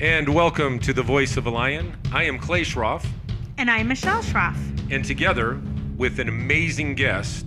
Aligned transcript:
And 0.00 0.28
welcome 0.32 0.78
to 0.80 0.92
the 0.92 1.02
Voice 1.02 1.36
of 1.36 1.46
a 1.46 1.50
Lion. 1.50 1.92
I 2.12 2.22
am 2.22 2.38
Clay 2.38 2.60
Schroff, 2.62 3.04
And 3.56 3.68
I'm 3.68 3.88
Michelle 3.88 4.22
Schroff. 4.22 4.56
and 4.92 5.04
together 5.04 5.60
with 5.96 6.20
an 6.20 6.28
amazing 6.28 6.94
guest, 6.94 7.44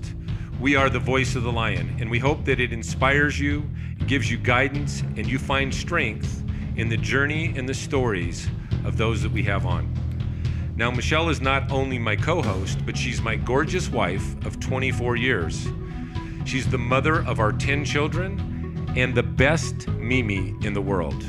we 0.60 0.76
are 0.76 0.90
the 0.90 1.00
Voice 1.00 1.38
of 1.38 1.44
the 1.44 1.52
Lion. 1.52 1.96
And 2.02 2.12
we 2.12 2.20
hope 2.20 2.44
that 2.44 2.60
it 2.60 2.74
inspires 2.74 3.40
you, 3.40 3.70
gives 4.06 4.29
you 4.29 4.37
guidance, 4.37 5.00
and 5.00 5.26
you 5.26 5.40
find 5.40 5.74
strength 5.74 6.44
in 6.76 6.90
the 6.90 6.97
journey 6.97 7.54
and 7.56 7.69
the 7.69 7.74
stories 7.74 8.50
of 8.83 8.97
those 8.97 9.22
that 9.22 9.31
we 9.31 9.44
have 9.44 9.65
on. 9.65 9.90
Now, 10.76 10.92
Michelle 10.92 11.29
is 11.29 11.40
not 11.40 11.72
only 11.72 11.97
my 11.99 12.18
co 12.18 12.42
host, 12.42 12.86
but 12.86 12.97
she's 12.97 13.22
my 13.22 13.38
gorgeous 13.38 13.90
wife 13.90 14.36
of 14.46 14.60
24 14.60 15.15
years. 15.15 15.70
She's 16.44 16.68
the 16.68 16.77
mother 16.77 17.26
of 17.26 17.40
our 17.40 17.54
10 17.54 17.86
children 17.86 18.91
and 18.98 19.16
the 19.16 19.23
best 19.23 19.88
Mimi 19.88 20.54
in 20.63 20.74
the 20.74 20.82
world. 20.82 21.24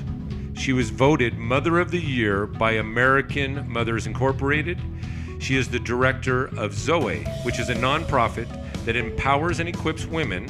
She 0.63 0.73
was 0.73 0.91
voted 0.91 1.39
Mother 1.39 1.81
of 1.81 1.91
the 1.91 1.99
Year 1.99 2.47
by 2.47 2.75
American 2.75 3.69
Mothers 3.69 4.07
Incorporated. 4.07 4.81
She 5.41 5.57
is 5.57 5.67
the 5.67 5.81
director 5.81 6.57
of 6.57 6.73
Zoe, 6.73 7.25
which 7.43 7.59
is 7.59 7.69
a 7.69 7.75
nonprofit 7.75 8.47
that 8.85 8.95
empowers 8.95 9.59
and 9.59 9.69
equips 9.69 10.07
women 10.07 10.47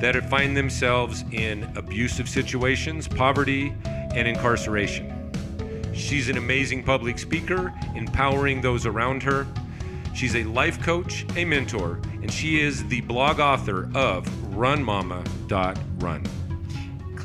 that 0.00 0.30
find 0.30 0.56
themselves 0.56 1.24
in 1.30 1.70
abusive 1.76 2.26
situations, 2.26 3.06
poverty, 3.06 3.74
and 3.84 4.26
incarceration. 4.26 5.12
She's 5.92 6.30
an 6.30 6.38
amazing 6.38 6.82
public 6.82 7.18
speaker, 7.18 7.74
empowering 7.94 8.62
those 8.62 8.86
around 8.86 9.22
her. 9.24 9.46
She's 10.14 10.36
a 10.36 10.44
life 10.44 10.80
coach, 10.80 11.26
a 11.36 11.44
mentor, 11.44 12.00
and 12.22 12.32
she 12.32 12.62
is 12.62 12.88
the 12.88 13.02
blog 13.02 13.40
author 13.40 13.90
of 13.94 14.24
runmama.run. 14.54 16.24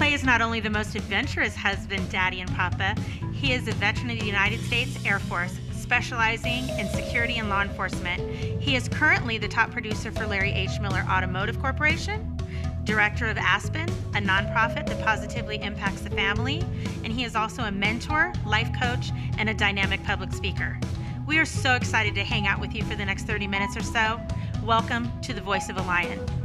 Clay 0.04 0.14
is 0.14 0.26
not 0.26 0.42
only 0.42 0.60
the 0.60 0.70
most 0.70 0.96
adventurous 0.96 1.56
husband, 1.56 2.10
daddy, 2.10 2.42
and 2.42 2.54
papa, 2.56 2.94
he 3.32 3.54
is 3.54 3.70
a 3.70 3.72
veteran 3.72 4.10
of 4.10 4.20
the 4.20 4.26
United 4.26 4.60
States 4.60 5.00
Air 5.06 5.18
Force, 5.18 5.58
specializing 5.72 6.68
in 6.78 6.90
security 6.90 7.38
and 7.38 7.48
law 7.48 7.62
enforcement. 7.62 8.20
He 8.62 8.76
is 8.76 8.90
currently 8.90 9.38
the 9.38 9.48
top 9.48 9.72
producer 9.72 10.12
for 10.12 10.28
Larry 10.28 10.52
H. 10.52 10.72
Miller 10.82 11.06
Automotive 11.10 11.58
Corporation, 11.62 12.38
director 12.84 13.28
of 13.28 13.38
Aspen, 13.38 13.88
a 14.14 14.20
nonprofit 14.20 14.88
that 14.88 15.02
positively 15.06 15.62
impacts 15.62 16.02
the 16.02 16.10
family, 16.10 16.62
and 17.06 17.14
he 17.14 17.24
is 17.24 17.38
also 17.38 17.64
a 17.64 17.72
mentor, 17.72 18.34
life 18.46 18.72
coach, 18.82 19.12
and 19.38 19.50
a 19.50 19.54
dynamic 19.54 20.04
public 20.04 20.34
speaker. 20.34 20.78
We 21.26 21.38
are 21.38 21.46
so 21.46 21.76
excited 21.76 22.14
to 22.16 22.26
hang 22.26 22.46
out 22.46 22.60
with 22.60 22.76
you 22.76 22.84
for 22.84 22.96
the 22.96 23.06
next 23.06 23.24
30 23.24 23.48
minutes 23.48 23.78
or 23.78 23.84
so. 23.84 24.20
Welcome 24.64 25.10
to 25.22 25.32
the 25.32 25.40
Voice 25.40 25.70
of 25.70 25.78
a 25.78 25.82
Lion. 25.84 26.43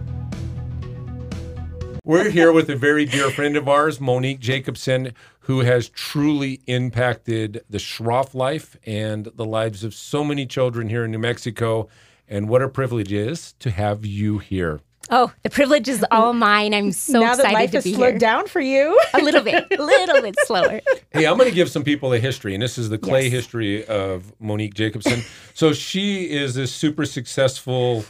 We're 2.08 2.30
here 2.30 2.52
with 2.52 2.70
a 2.70 2.74
very 2.74 3.04
dear 3.04 3.30
friend 3.30 3.54
of 3.54 3.68
ours, 3.68 4.00
Monique 4.00 4.40
Jacobson, 4.40 5.12
who 5.40 5.60
has 5.60 5.90
truly 5.90 6.62
impacted 6.66 7.62
the 7.68 7.76
Schroff 7.76 8.32
life 8.32 8.78
and 8.86 9.26
the 9.34 9.44
lives 9.44 9.84
of 9.84 9.92
so 9.92 10.24
many 10.24 10.46
children 10.46 10.88
here 10.88 11.04
in 11.04 11.10
New 11.10 11.18
Mexico. 11.18 11.86
And 12.26 12.48
what 12.48 12.62
a 12.62 12.68
privilege 12.70 13.12
it 13.12 13.28
is 13.28 13.52
to 13.58 13.70
have 13.70 14.06
you 14.06 14.38
here. 14.38 14.80
Oh, 15.10 15.34
the 15.42 15.50
privilege 15.50 15.86
is 15.86 16.02
all 16.10 16.32
mine. 16.32 16.72
I'm 16.72 16.92
so 16.92 17.20
now 17.20 17.34
that 17.34 17.40
excited 17.40 17.54
life 17.54 17.70
to 17.72 17.76
has 17.76 17.84
be 17.84 17.92
slowed 17.92 18.12
here. 18.12 18.18
down 18.18 18.46
for 18.46 18.60
you. 18.60 18.98
A 19.12 19.18
little 19.18 19.42
bit, 19.42 19.66
a 19.78 19.82
little 19.82 20.22
bit 20.22 20.34
slower. 20.46 20.80
Hey, 21.10 21.26
I'm 21.26 21.36
going 21.36 21.48
to 21.50 21.54
give 21.54 21.68
some 21.70 21.84
people 21.84 22.12
a 22.14 22.18
history, 22.18 22.52
and 22.54 22.62
this 22.62 22.76
is 22.78 22.90
the 22.90 22.98
clay 22.98 23.24
Yes. 23.24 23.32
history 23.32 23.84
of 23.86 24.32
Monique 24.40 24.72
Jacobson. 24.74 25.20
so 25.52 25.74
she 25.74 26.30
is 26.30 26.54
this 26.54 26.72
super 26.72 27.04
successful 27.06 28.04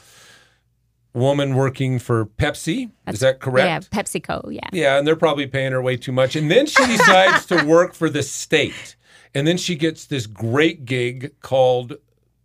woman 1.14 1.55
working 1.55 1.98
for 1.98 2.27
Pepsi. 2.27 2.91
is 3.06 3.20
that 3.20 3.41
correct? 3.41 3.89
Yeah, 3.92 4.01
PepsiCo. 4.01 4.53
Yeah. 4.53 4.69
Yeah, 4.73 4.98
and 4.98 5.06
they're 5.06 5.17
probably 5.17 5.47
paying 5.47 5.73
her 5.73 5.83
way 5.83 5.97
too 5.97 6.12
much. 6.12 6.37
And 6.37 6.51
then 6.51 6.67
she 6.67 6.84
decides 6.87 7.47
to 7.47 7.64
work 7.64 7.95
for 7.95 8.09
the 8.09 8.23
state. 8.23 8.97
And 9.34 9.47
then 9.47 9.56
she 9.56 9.75
gets 9.75 10.06
this 10.06 10.27
great 10.27 10.84
gig 10.84 11.34
called 11.41 11.95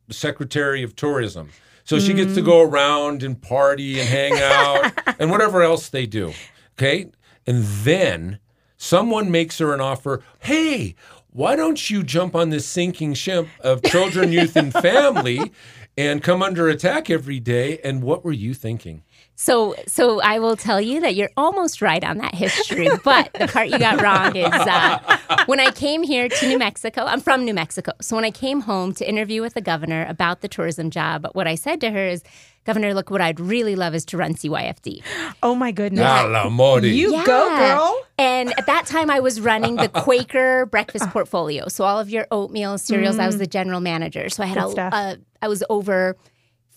Secretary 0.09 0.83
of 0.83 0.95
Tourism. 0.95 1.49
So 1.85 1.99
she 1.99 2.13
gets 2.13 2.33
to 2.35 2.41
mm. 2.41 2.45
go 2.45 2.61
around 2.61 3.23
and 3.23 3.41
party 3.41 3.99
and 3.99 4.07
hang 4.07 4.33
out 4.39 4.91
and 5.19 5.29
whatever 5.29 5.61
else 5.61 5.89
they 5.89 6.05
do. 6.05 6.33
Okay? 6.77 7.09
And 7.45 7.63
then 7.63 8.39
someone 8.77 9.31
makes 9.31 9.57
her 9.59 9.73
an 9.73 9.81
offer 9.81 10.23
hey, 10.39 10.95
why 11.31 11.55
don't 11.55 11.89
you 11.89 12.03
jump 12.03 12.35
on 12.35 12.51
this 12.51 12.65
sinking 12.65 13.15
ship 13.15 13.47
of 13.61 13.81
children, 13.83 14.31
youth, 14.31 14.55
and 14.55 14.71
family 14.71 15.51
and 15.97 16.23
come 16.23 16.41
under 16.41 16.69
attack 16.69 17.09
every 17.09 17.39
day? 17.39 17.79
And 17.83 18.03
what 18.03 18.23
were 18.23 18.31
you 18.31 18.53
thinking? 18.53 19.03
So, 19.35 19.75
so 19.87 20.21
I 20.21 20.39
will 20.39 20.55
tell 20.55 20.79
you 20.79 21.01
that 21.01 21.15
you're 21.15 21.31
almost 21.35 21.81
right 21.81 22.03
on 22.03 22.19
that 22.19 22.35
history, 22.35 22.87
but 23.03 23.33
the 23.33 23.47
part 23.47 23.69
you 23.69 23.79
got 23.79 24.01
wrong 24.01 24.35
is 24.35 24.45
uh, 24.45 25.17
when 25.47 25.59
I 25.59 25.71
came 25.71 26.03
here 26.03 26.29
to 26.29 26.47
New 26.47 26.59
Mexico. 26.59 27.05
I'm 27.05 27.19
from 27.19 27.43
New 27.43 27.53
Mexico, 27.53 27.93
so 27.99 28.15
when 28.15 28.25
I 28.25 28.31
came 28.31 28.61
home 28.61 28.93
to 28.95 29.09
interview 29.09 29.41
with 29.41 29.55
the 29.55 29.61
governor 29.61 30.05
about 30.07 30.41
the 30.41 30.47
tourism 30.47 30.91
job, 30.91 31.27
what 31.33 31.47
I 31.47 31.55
said 31.55 31.81
to 31.81 31.91
her 31.91 32.07
is, 32.07 32.23
"Governor, 32.65 32.93
look, 32.93 33.09
what 33.11 33.21
I'd 33.21 33.39
really 33.39 33.75
love 33.75 33.93
is 33.95 34.05
to 34.05 34.17
run 34.17 34.33
CYFD." 34.35 35.01
Oh 35.41 35.55
my 35.55 35.71
goodness. 35.71 36.05
Alla 36.05 36.49
modi. 36.49 36.89
You 36.95 37.11
Yeah. 37.13 37.25
go, 37.25 37.49
girl. 37.57 37.99
And 38.17 38.53
at 38.57 38.65
that 38.67 38.85
time, 38.85 39.09
I 39.09 39.19
was 39.19 39.41
running 39.41 39.75
the 39.75 39.89
Quaker 39.89 40.65
breakfast 40.71 41.09
portfolio. 41.09 41.67
So 41.67 41.83
all 41.83 41.99
of 41.99 42.09
your 42.09 42.27
oatmeal 42.31 42.77
cereals, 42.77 43.19
I 43.19 43.25
was 43.25 43.37
the 43.37 43.47
general 43.47 43.79
manager. 43.79 44.29
So 44.29 44.43
I 44.43 44.45
had 44.47 44.57
Good 44.59 44.67
a, 44.67 44.71
stuff. 44.71 44.93
uh, 44.93 45.15
I 45.41 45.47
was 45.47 45.63
over 45.69 46.15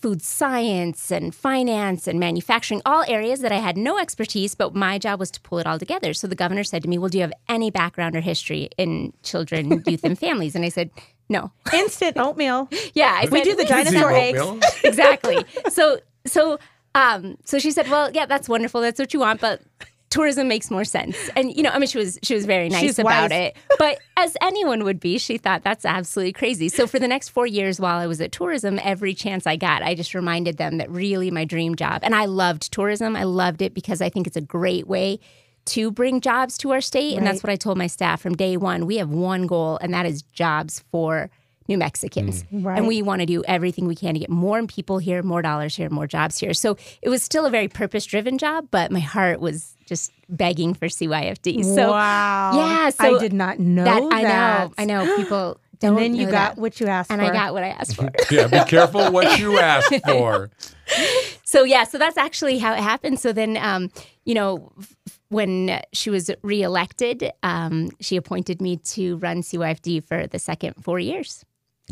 food 0.00 0.20
science 0.20 1.10
and 1.10 1.34
finance 1.34 2.06
and 2.06 2.20
manufacturing, 2.20 2.82
all 2.84 3.02
areas 3.08 3.40
that 3.40 3.50
I 3.50 3.56
had 3.56 3.76
no 3.78 3.98
expertise, 3.98 4.54
but 4.54 4.74
my 4.74 4.98
job 4.98 5.18
was 5.18 5.30
to 5.32 5.40
pull 5.40 5.58
it 5.58 5.66
all 5.66 5.78
together. 5.78 6.12
So 6.12 6.26
the 6.26 6.34
governor 6.34 6.64
said 6.64 6.82
to 6.82 6.88
me, 6.88 6.98
"Well, 6.98 7.08
do 7.08 7.18
you 7.18 7.22
have 7.22 7.32
any 7.48 7.70
background 7.70 8.14
or 8.14 8.20
history 8.20 8.68
in 8.76 9.12
children, 9.22 9.82
youth, 9.86 10.04
and 10.04 10.18
families?" 10.26 10.54
And 10.54 10.64
I 10.64 10.68
said, 10.68 10.90
"No." 11.28 11.52
Instant 11.72 12.16
oatmeal. 12.18 12.68
Yeah, 12.94 13.12
I 13.20 13.28
We 13.30 13.38
said, 13.38 13.44
do 13.44 13.50
the 13.56 13.64
"This 13.64 13.86
is 13.88 13.92
dinosaur 13.94 14.12
Easy 14.12 14.38
eggs. 14.38 14.80
exactly. 14.84 15.44
So 15.70 15.98
so 16.26 16.58
um 16.94 17.36
so 17.44 17.58
she 17.58 17.70
said, 17.70 17.88
"Well, 17.90 18.10
yeah, 18.12 18.26
that's 18.26 18.48
wonderful. 18.48 18.80
That's 18.80 18.98
what 18.98 19.12
you 19.14 19.20
want, 19.20 19.40
but 19.40 19.60
tourism 20.08 20.48
makes 20.48 20.70
more 20.70 20.84
sense." 20.84 21.16
And 21.36 21.54
you 21.56 21.62
know, 21.62 21.70
I 21.70 21.78
mean, 21.78 21.88
she 21.88 21.98
was 21.98 22.18
she 22.22 22.34
was 22.34 22.46
very 22.46 22.68
nice 22.68 22.80
She's 22.80 22.98
about 22.98 23.30
wise. 23.30 23.32
it. 23.32 23.56
But 23.78 23.98
as 24.16 24.36
anyone 24.40 24.84
would 24.84 24.98
be, 25.00 25.18
she 25.18 25.36
thought 25.38 25.62
that's 25.62 25.84
absolutely 25.84 26.32
crazy. 26.32 26.68
So 26.68 26.86
for 26.86 26.98
the 26.98 27.08
next 27.08 27.28
4 27.30 27.46
years 27.46 27.78
while 27.78 27.98
I 27.98 28.06
was 28.06 28.20
at 28.20 28.32
tourism, 28.32 28.78
every 28.82 29.12
chance 29.14 29.46
I 29.46 29.56
got, 29.56 29.82
I 29.82 29.94
just 29.94 30.14
reminded 30.14 30.56
them 30.56 30.78
that 30.78 30.90
really 30.90 31.30
my 31.30 31.44
dream 31.44 31.74
job. 31.74 32.00
And 32.02 32.14
I 32.14 32.24
loved 32.24 32.72
tourism. 32.72 33.14
I 33.16 33.24
loved 33.24 33.60
it 33.62 33.74
because 33.74 34.00
I 34.00 34.08
think 34.08 34.26
it's 34.26 34.36
a 34.36 34.40
great 34.40 34.86
way 34.86 35.20
to 35.66 35.90
bring 35.90 36.20
jobs 36.20 36.56
to 36.58 36.72
our 36.72 36.80
state. 36.80 37.16
And 37.16 37.26
that's 37.26 37.42
what 37.42 37.50
I 37.50 37.56
told 37.56 37.78
my 37.78 37.86
staff 37.86 38.20
from 38.20 38.34
day 38.34 38.56
one. 38.56 38.86
We 38.86 38.96
have 38.96 39.10
one 39.10 39.46
goal, 39.46 39.78
and 39.80 39.92
that 39.94 40.06
is 40.06 40.22
jobs 40.22 40.84
for 40.90 41.30
New 41.68 41.78
Mexicans. 41.78 42.44
Right. 42.52 42.78
And 42.78 42.86
we 42.86 43.02
want 43.02 43.20
to 43.20 43.26
do 43.26 43.42
everything 43.44 43.86
we 43.86 43.96
can 43.96 44.14
to 44.14 44.20
get 44.20 44.30
more 44.30 44.64
people 44.66 44.98
here, 44.98 45.22
more 45.22 45.42
dollars 45.42 45.74
here, 45.74 45.90
more 45.90 46.06
jobs 46.06 46.38
here. 46.38 46.54
So 46.54 46.76
it 47.02 47.08
was 47.08 47.22
still 47.22 47.44
a 47.44 47.50
very 47.50 47.68
purpose 47.68 48.06
driven 48.06 48.38
job, 48.38 48.68
but 48.70 48.90
my 48.92 49.00
heart 49.00 49.40
was 49.40 49.74
just 49.86 50.12
begging 50.28 50.74
for 50.74 50.86
CYFD. 50.86 51.64
So 51.64 51.90
wow. 51.90 52.52
yeah, 52.54 52.90
so 52.90 53.16
I 53.16 53.18
did 53.18 53.32
not 53.32 53.58
know 53.58 53.84
that, 53.84 54.00
that. 54.00 54.12
I 54.12 54.22
know, 54.22 54.72
I 54.78 54.84
know 55.04 55.16
people 55.16 55.60
don't 55.80 55.96
And 55.96 55.98
then 55.98 56.14
you 56.14 56.26
know 56.26 56.32
got 56.32 56.54
that. 56.56 56.60
what 56.60 56.80
you 56.80 56.86
asked 56.86 57.10
and 57.10 57.20
for. 57.20 57.26
I 57.26 57.32
got 57.32 57.52
what 57.52 57.62
I 57.62 57.68
asked 57.68 57.96
for. 57.96 58.10
Yeah, 58.30 58.46
be 58.46 58.68
careful 58.68 59.10
what 59.12 59.38
you 59.38 59.58
ask 59.58 59.92
for. 60.04 60.50
so 61.44 61.64
yeah, 61.64 61.84
so 61.84 61.98
that's 61.98 62.16
actually 62.16 62.58
how 62.58 62.72
it 62.72 62.80
happened. 62.80 63.20
So 63.20 63.32
then, 63.32 63.56
um, 63.56 63.90
you 64.24 64.34
know, 64.34 64.72
f- 64.78 65.15
when 65.28 65.80
she 65.92 66.10
was 66.10 66.30
reelected, 66.42 67.30
um, 67.42 67.90
she 68.00 68.16
appointed 68.16 68.60
me 68.60 68.76
to 68.78 69.16
run 69.18 69.42
CYFD 69.42 70.04
for 70.04 70.26
the 70.26 70.38
second 70.38 70.74
four 70.82 70.98
years. 70.98 71.44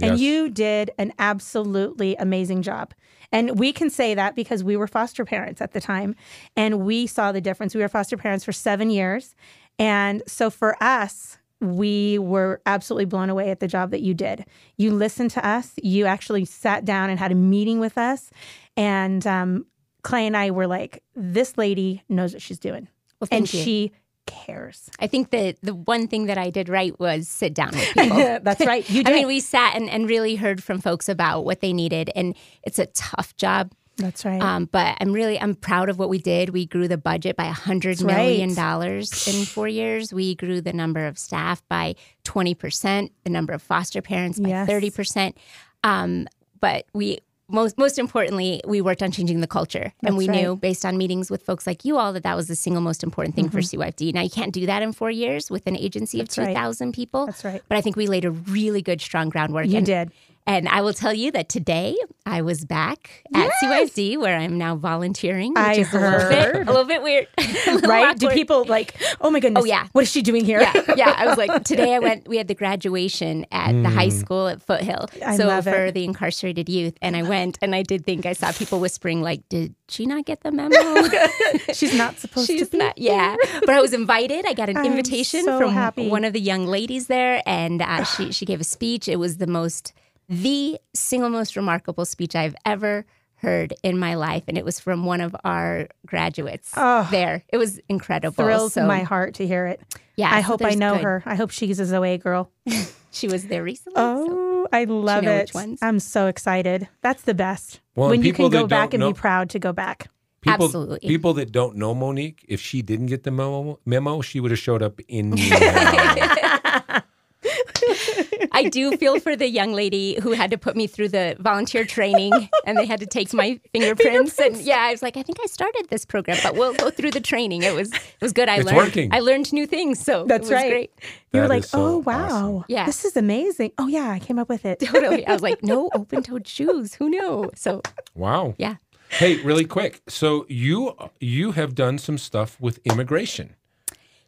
And 0.02 0.18
you 0.18 0.48
did 0.48 0.90
an 0.98 1.12
absolutely 1.18 2.16
amazing 2.16 2.62
job. 2.62 2.94
And 3.30 3.58
we 3.58 3.72
can 3.72 3.90
say 3.90 4.14
that 4.14 4.34
because 4.34 4.64
we 4.64 4.76
were 4.76 4.86
foster 4.86 5.24
parents 5.24 5.60
at 5.60 5.72
the 5.72 5.80
time 5.80 6.14
and 6.56 6.80
we 6.80 7.06
saw 7.06 7.32
the 7.32 7.40
difference. 7.40 7.74
We 7.74 7.80
were 7.80 7.88
foster 7.88 8.16
parents 8.16 8.44
for 8.44 8.52
seven 8.52 8.90
years. 8.90 9.34
And 9.78 10.22
so 10.26 10.50
for 10.50 10.80
us, 10.82 11.38
we 11.60 12.18
were 12.18 12.60
absolutely 12.66 13.06
blown 13.06 13.30
away 13.30 13.50
at 13.50 13.60
the 13.60 13.68
job 13.68 13.90
that 13.92 14.02
you 14.02 14.14
did. 14.14 14.44
You 14.76 14.92
listened 14.92 15.30
to 15.32 15.46
us. 15.46 15.72
You 15.82 16.06
actually 16.06 16.44
sat 16.44 16.84
down 16.84 17.10
and 17.10 17.18
had 17.18 17.32
a 17.32 17.36
meeting 17.36 17.80
with 17.80 17.96
us. 17.96 18.30
And 18.76 19.26
um, 19.26 19.66
Clay 20.02 20.26
and 20.26 20.36
I 20.36 20.50
were 20.50 20.66
like, 20.66 21.02
this 21.14 21.56
lady 21.56 22.02
knows 22.08 22.32
what 22.32 22.42
she's 22.42 22.58
doing. 22.58 22.88
Well, 23.30 23.38
and 23.38 23.52
you. 23.52 23.62
she 23.62 23.92
cares. 24.26 24.88
I 24.98 25.06
think 25.06 25.30
that 25.30 25.56
the 25.62 25.74
one 25.74 26.08
thing 26.08 26.26
that 26.26 26.38
I 26.38 26.50
did 26.50 26.68
right 26.68 26.98
was 26.98 27.28
sit 27.28 27.54
down 27.54 27.72
with 27.72 27.88
people. 27.98 28.38
That's 28.42 28.64
right. 28.64 28.88
You 28.88 29.02
I 29.06 29.12
mean, 29.12 29.26
we 29.26 29.40
sat 29.40 29.76
and, 29.76 29.88
and 29.88 30.08
really 30.08 30.36
heard 30.36 30.62
from 30.62 30.80
folks 30.80 31.08
about 31.08 31.44
what 31.44 31.60
they 31.60 31.72
needed, 31.72 32.10
and 32.14 32.34
it's 32.62 32.78
a 32.78 32.86
tough 32.86 33.36
job. 33.36 33.72
That's 33.96 34.24
right. 34.24 34.42
Um, 34.42 34.64
but 34.64 34.96
I'm 35.00 35.12
really 35.12 35.38
I'm 35.40 35.54
proud 35.54 35.88
of 35.88 35.98
what 35.98 36.08
we 36.08 36.18
did. 36.18 36.50
We 36.50 36.66
grew 36.66 36.88
the 36.88 36.98
budget 36.98 37.36
by 37.36 37.44
a 37.44 37.52
hundred 37.52 38.02
million 38.02 38.48
right. 38.48 38.56
dollars 38.56 39.28
in 39.28 39.44
four 39.44 39.68
years. 39.68 40.12
We 40.12 40.34
grew 40.34 40.60
the 40.60 40.72
number 40.72 41.06
of 41.06 41.16
staff 41.18 41.62
by 41.68 41.94
twenty 42.24 42.54
percent, 42.54 43.12
the 43.22 43.30
number 43.30 43.52
of 43.52 43.62
foster 43.62 44.02
parents 44.02 44.40
by 44.40 44.48
Yes. 44.48 44.68
thirty 44.68 44.90
percent. 44.90 45.36
Um, 45.84 46.26
but 46.60 46.86
we 46.92 47.20
most 47.48 47.76
most 47.76 47.98
importantly, 47.98 48.60
we 48.66 48.80
worked 48.80 49.02
on 49.02 49.10
changing 49.10 49.40
the 49.40 49.46
culture, 49.46 49.92
and 50.02 50.16
we 50.16 50.28
right. 50.28 50.40
knew 50.40 50.56
based 50.56 50.84
on 50.84 50.96
meetings 50.96 51.30
with 51.30 51.42
folks 51.42 51.66
like 51.66 51.84
you 51.84 51.98
all 51.98 52.12
that 52.12 52.22
that 52.22 52.36
was 52.36 52.48
the 52.48 52.56
single 52.56 52.82
most 52.82 53.02
important 53.02 53.34
thing 53.34 53.50
for 53.50 53.58
mm-hmm. 53.58 53.80
CYFD. 53.80 54.14
Now 54.14 54.22
you 54.22 54.30
can't 54.30 54.52
do 54.52 54.66
that 54.66 54.82
in 54.82 54.92
four 54.92 55.10
years 55.10 55.50
with 55.50 55.66
an 55.66 55.76
agency 55.76 56.20
of 56.20 56.26
That's 56.28 56.38
right. 56.38 56.48
two 56.48 56.54
thousand 56.54 56.92
people. 56.92 57.26
That's 57.26 57.44
right. 57.44 57.62
But 57.68 57.76
I 57.76 57.80
think 57.80 57.96
we 57.96 58.06
laid 58.06 58.24
a 58.24 58.30
really 58.30 58.82
good, 58.82 59.00
strong 59.00 59.28
groundwork. 59.28 59.66
You 59.66 59.78
and, 59.78 59.86
did. 59.86 60.12
And 60.46 60.68
I 60.68 60.82
will 60.82 60.92
tell 60.92 61.14
you 61.14 61.30
that 61.32 61.48
today 61.48 61.96
I 62.26 62.42
was 62.42 62.66
back 62.66 63.22
at 63.34 63.50
CYFD 63.62 64.18
where 64.18 64.36
I'm 64.36 64.58
now 64.58 64.76
volunteering, 64.76 65.52
which 65.52 65.58
I 65.58 65.74
is 65.76 65.92
a 65.94 65.98
little 65.98 66.28
bit 66.28 66.54
a 66.68 66.70
little 66.70 66.84
bit 66.84 67.02
weird, 67.02 67.28
little 67.66 67.80
Right? 67.88 68.18
Do 68.18 68.28
people 68.28 68.64
like, 68.66 68.94
oh 69.22 69.30
my 69.30 69.40
goodness. 69.40 69.62
Oh, 69.62 69.64
yeah. 69.64 69.86
What 69.92 70.02
is 70.02 70.10
she 70.10 70.20
doing 70.20 70.44
here? 70.44 70.60
yeah, 70.60 70.82
yeah. 70.96 71.14
I 71.16 71.26
was 71.26 71.38
like, 71.38 71.64
today 71.72 71.94
I 71.94 71.98
went. 71.98 72.28
We 72.28 72.36
had 72.36 72.48
the 72.48 72.54
graduation 72.54 73.46
at 73.52 73.72
the 73.72 73.88
high 73.88 74.10
school 74.10 74.48
at 74.48 74.60
Foothill, 74.62 75.08
I 75.24 75.36
so 75.36 75.46
love 75.46 75.64
for 75.64 75.86
it. 75.86 75.94
the 75.94 76.04
incarcerated 76.04 76.68
youth, 76.68 76.94
and 77.00 77.16
I 77.16 77.22
went, 77.22 77.58
and 77.62 77.74
I 77.74 77.82
did 77.82 78.04
think 78.04 78.26
I 78.26 78.34
saw 78.34 78.52
people 78.52 78.80
whispering, 78.80 79.22
like, 79.22 79.48
"Did 79.48 79.74
she 79.88 80.04
not 80.04 80.26
get 80.26 80.42
the 80.42 80.50
memo?" 80.52 80.76
She's 81.72 81.94
not 81.96 82.18
supposed 82.18 82.48
to 82.48 82.58
She's 82.58 82.68
be. 82.68 82.78
not. 82.78 82.98
Yeah, 82.98 83.36
but 83.60 83.70
I 83.70 83.80
was 83.80 83.92
invited. 83.94 84.44
I 84.46 84.52
got 84.52 84.68
an 84.68 84.76
I'm 84.76 84.84
invitation 84.86 85.44
so 85.44 85.58
from 85.58 85.72
happy. 85.72 86.08
one 86.08 86.24
of 86.24 86.32
the 86.34 86.40
young 86.40 86.66
ladies 86.66 87.06
there, 87.06 87.42
and 87.46 87.80
uh, 87.80 88.04
she 88.04 88.30
she 88.32 88.44
gave 88.44 88.60
a 88.60 88.64
speech. 88.64 89.08
It 89.08 89.16
was 89.18 89.38
the 89.38 89.46
most, 89.46 89.92
the 90.28 90.78
single 90.94 91.30
most 91.30 91.56
remarkable 91.56 92.04
speech 92.04 92.34
I've 92.36 92.54
ever 92.64 93.04
heard 93.36 93.74
in 93.82 93.98
my 93.98 94.14
life, 94.14 94.44
and 94.48 94.56
it 94.56 94.64
was 94.64 94.80
from 94.80 95.04
one 95.04 95.20
of 95.20 95.36
our 95.44 95.88
graduates 96.06 96.72
Oh. 96.76 97.06
there. 97.10 97.42
It 97.50 97.58
was 97.58 97.78
incredible. 97.88 98.42
Thrills 98.44 98.72
so, 98.74 98.86
my 98.86 99.02
heart 99.02 99.34
to 99.34 99.46
hear 99.46 99.66
it. 99.66 99.80
Yeah, 100.16 100.30
I 100.32 100.40
so 100.40 100.46
hope 100.48 100.64
I 100.64 100.70
know 100.74 100.94
good. 100.94 101.02
her. 101.02 101.22
I 101.26 101.34
hope 101.34 101.50
she's 101.50 101.78
a 101.80 101.86
Zoe 101.86 102.18
girl. 102.18 102.50
She 103.14 103.28
was 103.28 103.44
there 103.46 103.62
recently. 103.62 103.94
so- 103.94 104.26
Oh, 104.28 104.66
I 104.72 104.82
love 104.84 105.22
it. 105.22 105.42
which 105.42 105.54
ones? 105.54 105.78
I'm 105.82 106.00
so 106.00 106.26
excited. 106.26 106.88
That's 107.00 107.22
the 107.22 107.32
best. 107.34 107.78
Well, 107.94 108.08
when 108.08 108.24
you 108.24 108.32
can 108.32 108.48
go 108.50 108.66
back 108.66 108.92
and 108.92 109.00
know- 109.02 109.12
be 109.12 109.16
proud 109.16 109.50
to 109.50 109.60
go 109.60 109.72
back. 109.72 110.08
People, 110.40 110.64
Absolutely. 110.64 110.98
People 111.08 111.32
that 111.34 111.52
don't 111.52 111.76
know 111.76 111.94
Monique, 111.94 112.44
if 112.48 112.60
she 112.60 112.82
didn't 112.82 113.06
get 113.06 113.22
the 113.22 113.30
memo, 113.30 113.78
memo 113.86 114.20
she 114.20 114.40
would 114.40 114.50
have 114.50 114.58
showed 114.58 114.82
up 114.82 114.98
in. 115.06 115.32
Milan. 117.44 118.48
I 118.52 118.68
do 118.68 118.96
feel 118.96 119.20
for 119.20 119.36
the 119.36 119.48
young 119.48 119.72
lady 119.72 120.18
who 120.20 120.32
had 120.32 120.50
to 120.50 120.58
put 120.58 120.76
me 120.76 120.86
through 120.86 121.08
the 121.08 121.36
volunteer 121.40 121.84
training 121.84 122.32
and 122.66 122.76
they 122.78 122.86
had 122.86 123.00
to 123.00 123.06
take 123.06 123.32
my 123.32 123.60
fingerprints. 123.72 124.38
And 124.38 124.56
yeah, 124.56 124.78
I 124.78 124.90
was 124.92 125.02
like, 125.02 125.16
I 125.16 125.22
think 125.22 125.38
I 125.42 125.46
started 125.46 125.86
this 125.90 126.04
program, 126.04 126.38
but 126.42 126.54
we'll 126.54 126.74
go 126.74 126.90
through 126.90 127.10
the 127.12 127.20
training. 127.20 127.62
It 127.62 127.74
was 127.74 127.92
it 127.92 128.20
was 128.20 128.32
good. 128.32 128.48
I 128.48 128.56
It's 128.56 128.66
learned 128.66 128.76
working. 128.76 129.14
I 129.14 129.20
learned 129.20 129.52
new 129.52 129.66
things. 129.66 130.00
So 130.00 130.24
That's 130.24 130.48
it 130.50 130.52
was 130.54 130.62
right. 130.62 130.70
great. 130.70 130.90
You 131.32 131.40
were 131.40 131.48
like, 131.48 131.64
so 131.64 131.84
oh, 131.84 131.98
wow. 131.98 132.24
awesome. 132.24 132.64
Yeah. 132.68 132.86
This 132.86 133.04
is 133.04 133.16
amazing. 133.16 133.72
Oh, 133.78 133.88
yeah, 133.88 134.10
I 134.10 134.20
came 134.20 134.38
up 134.38 134.48
with 134.48 134.64
it. 134.64 134.78
Totally. 134.80 135.26
I 135.26 135.32
was 135.32 135.42
like, 135.42 135.62
no 135.64 135.90
open 135.94 136.22
toed 136.22 136.46
shoes. 136.46 136.94
Who 136.94 137.10
knew? 137.10 137.50
So 137.56 137.82
wow. 138.14 138.54
yeah. 138.58 138.76
Hey, 139.10 139.40
really 139.42 139.64
quick. 139.64 140.02
So 140.08 140.46
you 140.48 140.96
you 141.20 141.52
have 141.52 141.74
done 141.74 141.98
some 141.98 142.18
stuff 142.18 142.60
with 142.60 142.78
immigration. 142.84 143.56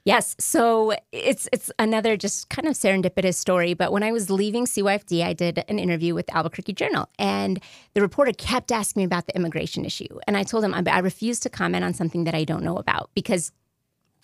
Yes, 0.07 0.37
so 0.39 0.95
it's 1.11 1.49
it's 1.53 1.69
another 1.81 2.17
just 2.17 2.49
kind 2.49 2.69
of 2.69 2.75
serendipitous 2.75 3.35
story. 3.35 3.75
But 3.75 3.91
when 3.91 4.05
I 4.05 4.13
was 4.13 4.31
leaving 4.31 4.65
CYFD, 4.65 5.25
I 5.25 5.33
did 5.33 5.65
an 5.67 5.81
interview 5.81 6.15
with 6.15 6.27
the 6.27 6.37
Albuquerque 6.37 6.75
Journal, 6.75 7.09
and 7.19 7.61
the 7.95 8.01
reporter 8.01 8.31
kept 8.33 8.71
asking 8.71 9.01
me 9.01 9.05
about 9.05 9.27
the 9.27 9.35
immigration 9.35 9.85
issue, 9.85 10.21
and 10.29 10.37
I 10.37 10.45
told 10.45 10.63
him 10.63 10.75
I, 10.75 10.85
I 10.87 11.01
refuse 11.01 11.41
to 11.41 11.51
comment 11.51 11.85
on 11.85 11.93
something 11.93 12.23
that 12.23 12.37
I 12.37 12.45
don't 12.45 12.63
know 12.63 12.77
about 12.77 13.11
because 13.15 13.51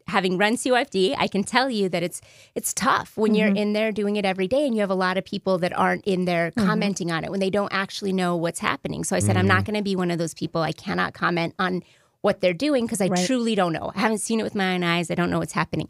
having 0.06 0.38
run 0.38 0.54
CYFD, 0.54 1.16
I 1.18 1.26
can 1.26 1.42
tell 1.42 1.68
you 1.68 1.88
that 1.88 2.04
it's 2.04 2.20
it's 2.54 2.72
tough 2.72 3.16
when 3.16 3.34
you're 3.34 3.48
mm-hmm. 3.48 3.56
in 3.56 3.72
there 3.72 3.90
doing 3.90 4.14
it 4.14 4.24
every 4.24 4.46
day 4.46 4.64
and 4.64 4.76
you 4.76 4.82
have 4.82 4.90
a 4.90 4.94
lot 4.94 5.18
of 5.18 5.24
people 5.24 5.58
that 5.58 5.76
aren't 5.76 6.04
in 6.04 6.26
there 6.26 6.52
mm-hmm. 6.52 6.64
commenting 6.64 7.10
on 7.10 7.24
it 7.24 7.30
when 7.32 7.40
they 7.40 7.50
don't 7.50 7.72
actually 7.72 8.12
know 8.12 8.36
what's 8.36 8.60
happening. 8.60 9.02
So 9.02 9.16
I 9.16 9.18
said 9.18 9.36
I'm 9.36 9.48
not 9.48 9.64
mm-hmm. 9.64 9.72
going 9.72 9.80
to 9.80 9.82
be 9.82 9.96
one 9.96 10.12
of 10.12 10.18
those 10.18 10.34
people. 10.34 10.62
I 10.62 10.70
cannot 10.70 11.12
comment 11.12 11.56
on 11.58 11.82
what 12.22 12.40
they're 12.40 12.54
doing 12.54 12.86
because 12.86 13.00
I 13.00 13.08
Right. 13.08 13.26
truly 13.26 13.54
don't 13.54 13.72
know. 13.72 13.92
I 13.94 14.00
haven't 14.00 14.18
seen 14.18 14.40
it 14.40 14.44
with 14.44 14.54
my 14.54 14.74
own 14.74 14.82
eyes. 14.82 15.10
I 15.10 15.14
don't 15.14 15.30
know 15.30 15.38
what's 15.38 15.52
happening. 15.52 15.88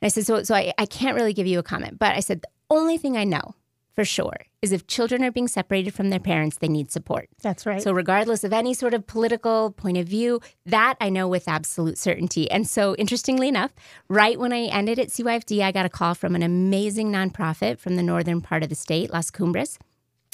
And 0.00 0.06
I 0.06 0.08
said, 0.08 0.24
so 0.26 0.42
so 0.44 0.54
I, 0.54 0.72
I 0.78 0.86
can't 0.86 1.16
really 1.16 1.34
give 1.34 1.46
you 1.46 1.58
a 1.58 1.62
comment. 1.62 1.98
But 1.98 2.14
I 2.16 2.20
said 2.20 2.42
the 2.42 2.48
only 2.70 2.96
thing 2.96 3.16
I 3.16 3.24
know 3.24 3.54
for 3.92 4.04
sure 4.04 4.36
is 4.62 4.72
if 4.72 4.86
children 4.86 5.24
are 5.24 5.32
being 5.32 5.48
separated 5.48 5.92
from 5.92 6.10
their 6.10 6.20
parents, 6.20 6.58
they 6.58 6.68
need 6.68 6.92
support. 6.92 7.28
That's 7.42 7.66
right. 7.66 7.82
So, 7.82 7.92
regardless 7.92 8.44
of 8.44 8.52
any 8.52 8.72
sort 8.72 8.94
of 8.94 9.06
political 9.06 9.72
point 9.72 9.96
of 9.98 10.06
view, 10.06 10.40
that 10.64 10.94
I 11.00 11.08
know 11.08 11.26
with 11.26 11.48
absolute 11.48 11.98
certainty. 11.98 12.50
And 12.50 12.68
so, 12.68 12.94
interestingly 12.96 13.48
enough, 13.48 13.72
right 14.08 14.38
when 14.38 14.52
I 14.52 14.66
ended 14.66 14.98
at 14.98 15.08
CYFD, 15.08 15.62
I 15.62 15.72
got 15.72 15.86
a 15.86 15.90
call 15.90 16.14
from 16.14 16.34
an 16.34 16.42
amazing 16.42 17.10
nonprofit 17.10 17.78
from 17.78 17.96
the 17.96 18.02
northern 18.02 18.40
part 18.40 18.62
of 18.62 18.68
the 18.68 18.74
state, 18.74 19.12
Las 19.12 19.30
Cumbres. 19.30 19.78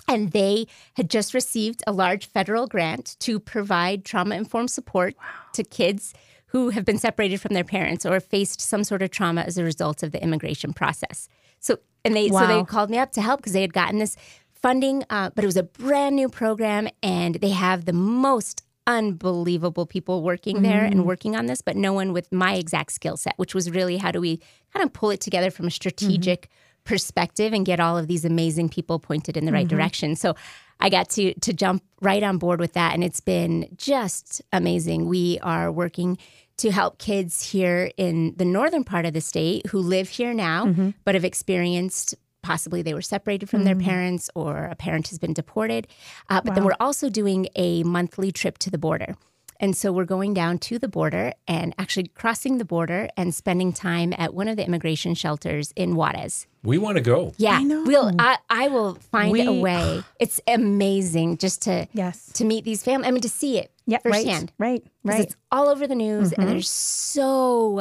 And 0.08 0.32
they 0.32 0.66
had 0.94 1.10
just 1.10 1.34
received 1.34 1.82
a 1.86 1.92
large 1.92 2.26
federal 2.26 2.66
grant 2.66 3.16
to 3.20 3.40
provide 3.40 4.04
trauma 4.04 4.36
informed 4.36 4.70
support 4.70 5.14
to 5.54 5.64
kids 5.64 6.14
who 6.46 6.70
have 6.70 6.84
been 6.84 6.98
separated 6.98 7.40
from 7.40 7.54
their 7.54 7.64
parents 7.64 8.06
or 8.06 8.20
faced 8.20 8.60
some 8.60 8.84
sort 8.84 9.02
of 9.02 9.10
trauma 9.10 9.42
as 9.42 9.58
a 9.58 9.64
result 9.64 10.02
of 10.02 10.12
the 10.12 10.22
immigration 10.22 10.72
process. 10.72 11.28
So, 11.60 11.78
and 12.04 12.14
they 12.14 12.28
so 12.28 12.46
they 12.46 12.62
called 12.64 12.90
me 12.90 12.98
up 12.98 13.12
to 13.12 13.20
help 13.20 13.40
because 13.40 13.52
they 13.52 13.62
had 13.62 13.72
gotten 13.72 13.98
this 13.98 14.16
funding, 14.52 15.04
uh, 15.10 15.30
but 15.34 15.44
it 15.44 15.46
was 15.46 15.56
a 15.56 15.64
brand 15.64 16.16
new 16.16 16.28
program, 16.28 16.88
and 17.02 17.36
they 17.36 17.50
have 17.50 17.84
the 17.84 17.92
most 17.92 18.62
unbelievable 18.86 19.84
people 19.84 20.22
working 20.22 20.62
there 20.62 20.84
and 20.84 21.04
working 21.04 21.34
on 21.34 21.46
this, 21.46 21.60
but 21.60 21.76
no 21.76 21.92
one 21.92 22.12
with 22.12 22.30
my 22.30 22.54
exact 22.54 22.92
skill 22.92 23.16
set, 23.16 23.34
which 23.36 23.54
was 23.54 23.70
really 23.70 23.96
how 23.96 24.12
do 24.12 24.20
we 24.20 24.40
kind 24.72 24.84
of 24.84 24.92
pull 24.92 25.10
it 25.10 25.20
together 25.20 25.50
from 25.50 25.66
a 25.66 25.70
strategic 25.70 26.48
perspective 26.86 27.52
and 27.52 27.66
get 27.66 27.80
all 27.80 27.98
of 27.98 28.06
these 28.06 28.24
amazing 28.24 28.68
people 28.68 28.98
pointed 28.98 29.36
in 29.36 29.44
the 29.44 29.52
right 29.52 29.66
mm-hmm. 29.66 29.76
direction. 29.76 30.16
So 30.16 30.34
I 30.80 30.88
got 30.88 31.10
to 31.10 31.34
to 31.34 31.52
jump 31.52 31.82
right 32.00 32.22
on 32.22 32.38
board 32.38 32.60
with 32.60 32.72
that 32.74 32.94
and 32.94 33.04
it's 33.04 33.20
been 33.20 33.68
just 33.76 34.40
amazing. 34.52 35.06
We 35.06 35.38
are 35.42 35.70
working 35.70 36.18
to 36.58 36.70
help 36.70 36.98
kids 36.98 37.50
here 37.50 37.90
in 37.98 38.34
the 38.36 38.44
northern 38.44 38.84
part 38.84 39.04
of 39.04 39.12
the 39.12 39.20
state 39.20 39.66
who 39.66 39.78
live 39.78 40.08
here 40.08 40.32
now 40.32 40.66
mm-hmm. 40.66 40.90
but 41.04 41.14
have 41.14 41.24
experienced 41.24 42.14
possibly 42.42 42.80
they 42.80 42.94
were 42.94 43.02
separated 43.02 43.50
from 43.50 43.64
their 43.64 43.74
mm-hmm. 43.74 43.88
parents 43.88 44.30
or 44.36 44.66
a 44.66 44.76
parent 44.76 45.08
has 45.08 45.18
been 45.18 45.32
deported. 45.32 45.88
Uh, 46.30 46.40
but 46.44 46.54
then 46.54 46.64
we're 46.64 46.76
also 46.78 47.10
doing 47.10 47.48
a 47.56 47.82
monthly 47.82 48.30
trip 48.30 48.56
to 48.56 48.70
the 48.70 48.78
border. 48.78 49.16
And 49.58 49.76
so 49.76 49.92
we're 49.92 50.04
going 50.04 50.34
down 50.34 50.58
to 50.58 50.78
the 50.78 50.88
border 50.88 51.32
and 51.48 51.74
actually 51.78 52.08
crossing 52.08 52.58
the 52.58 52.64
border 52.64 53.08
and 53.16 53.34
spending 53.34 53.72
time 53.72 54.12
at 54.18 54.34
one 54.34 54.48
of 54.48 54.56
the 54.56 54.64
immigration 54.66 55.14
shelters 55.14 55.72
in 55.76 55.94
Juarez. 55.96 56.46
We 56.62 56.78
want 56.78 56.96
to 56.96 57.02
go. 57.02 57.32
Yeah, 57.38 57.52
I 57.58 57.62
know. 57.62 57.84
we'll. 57.84 58.12
I, 58.18 58.38
I 58.50 58.68
will 58.68 58.94
find 58.96 59.36
a 59.38 59.52
way. 59.52 60.02
It's 60.20 60.40
amazing 60.46 61.38
just 61.38 61.62
to 61.62 61.86
Yes. 61.92 62.32
to 62.34 62.44
meet 62.44 62.64
these 62.64 62.82
families. 62.82 63.08
I 63.08 63.10
mean, 63.12 63.22
to 63.22 63.28
see 63.28 63.58
it 63.58 63.70
Yeah, 63.86 63.98
firsthand. 63.98 64.52
right. 64.58 64.70
Right. 64.70 64.82
'Cause 64.82 64.90
Right. 65.04 65.20
It's 65.28 65.36
all 65.50 65.68
over 65.68 65.86
the 65.86 65.94
news, 65.94 66.32
and 66.32 66.48
there's 66.48 66.68
so. 66.70 67.80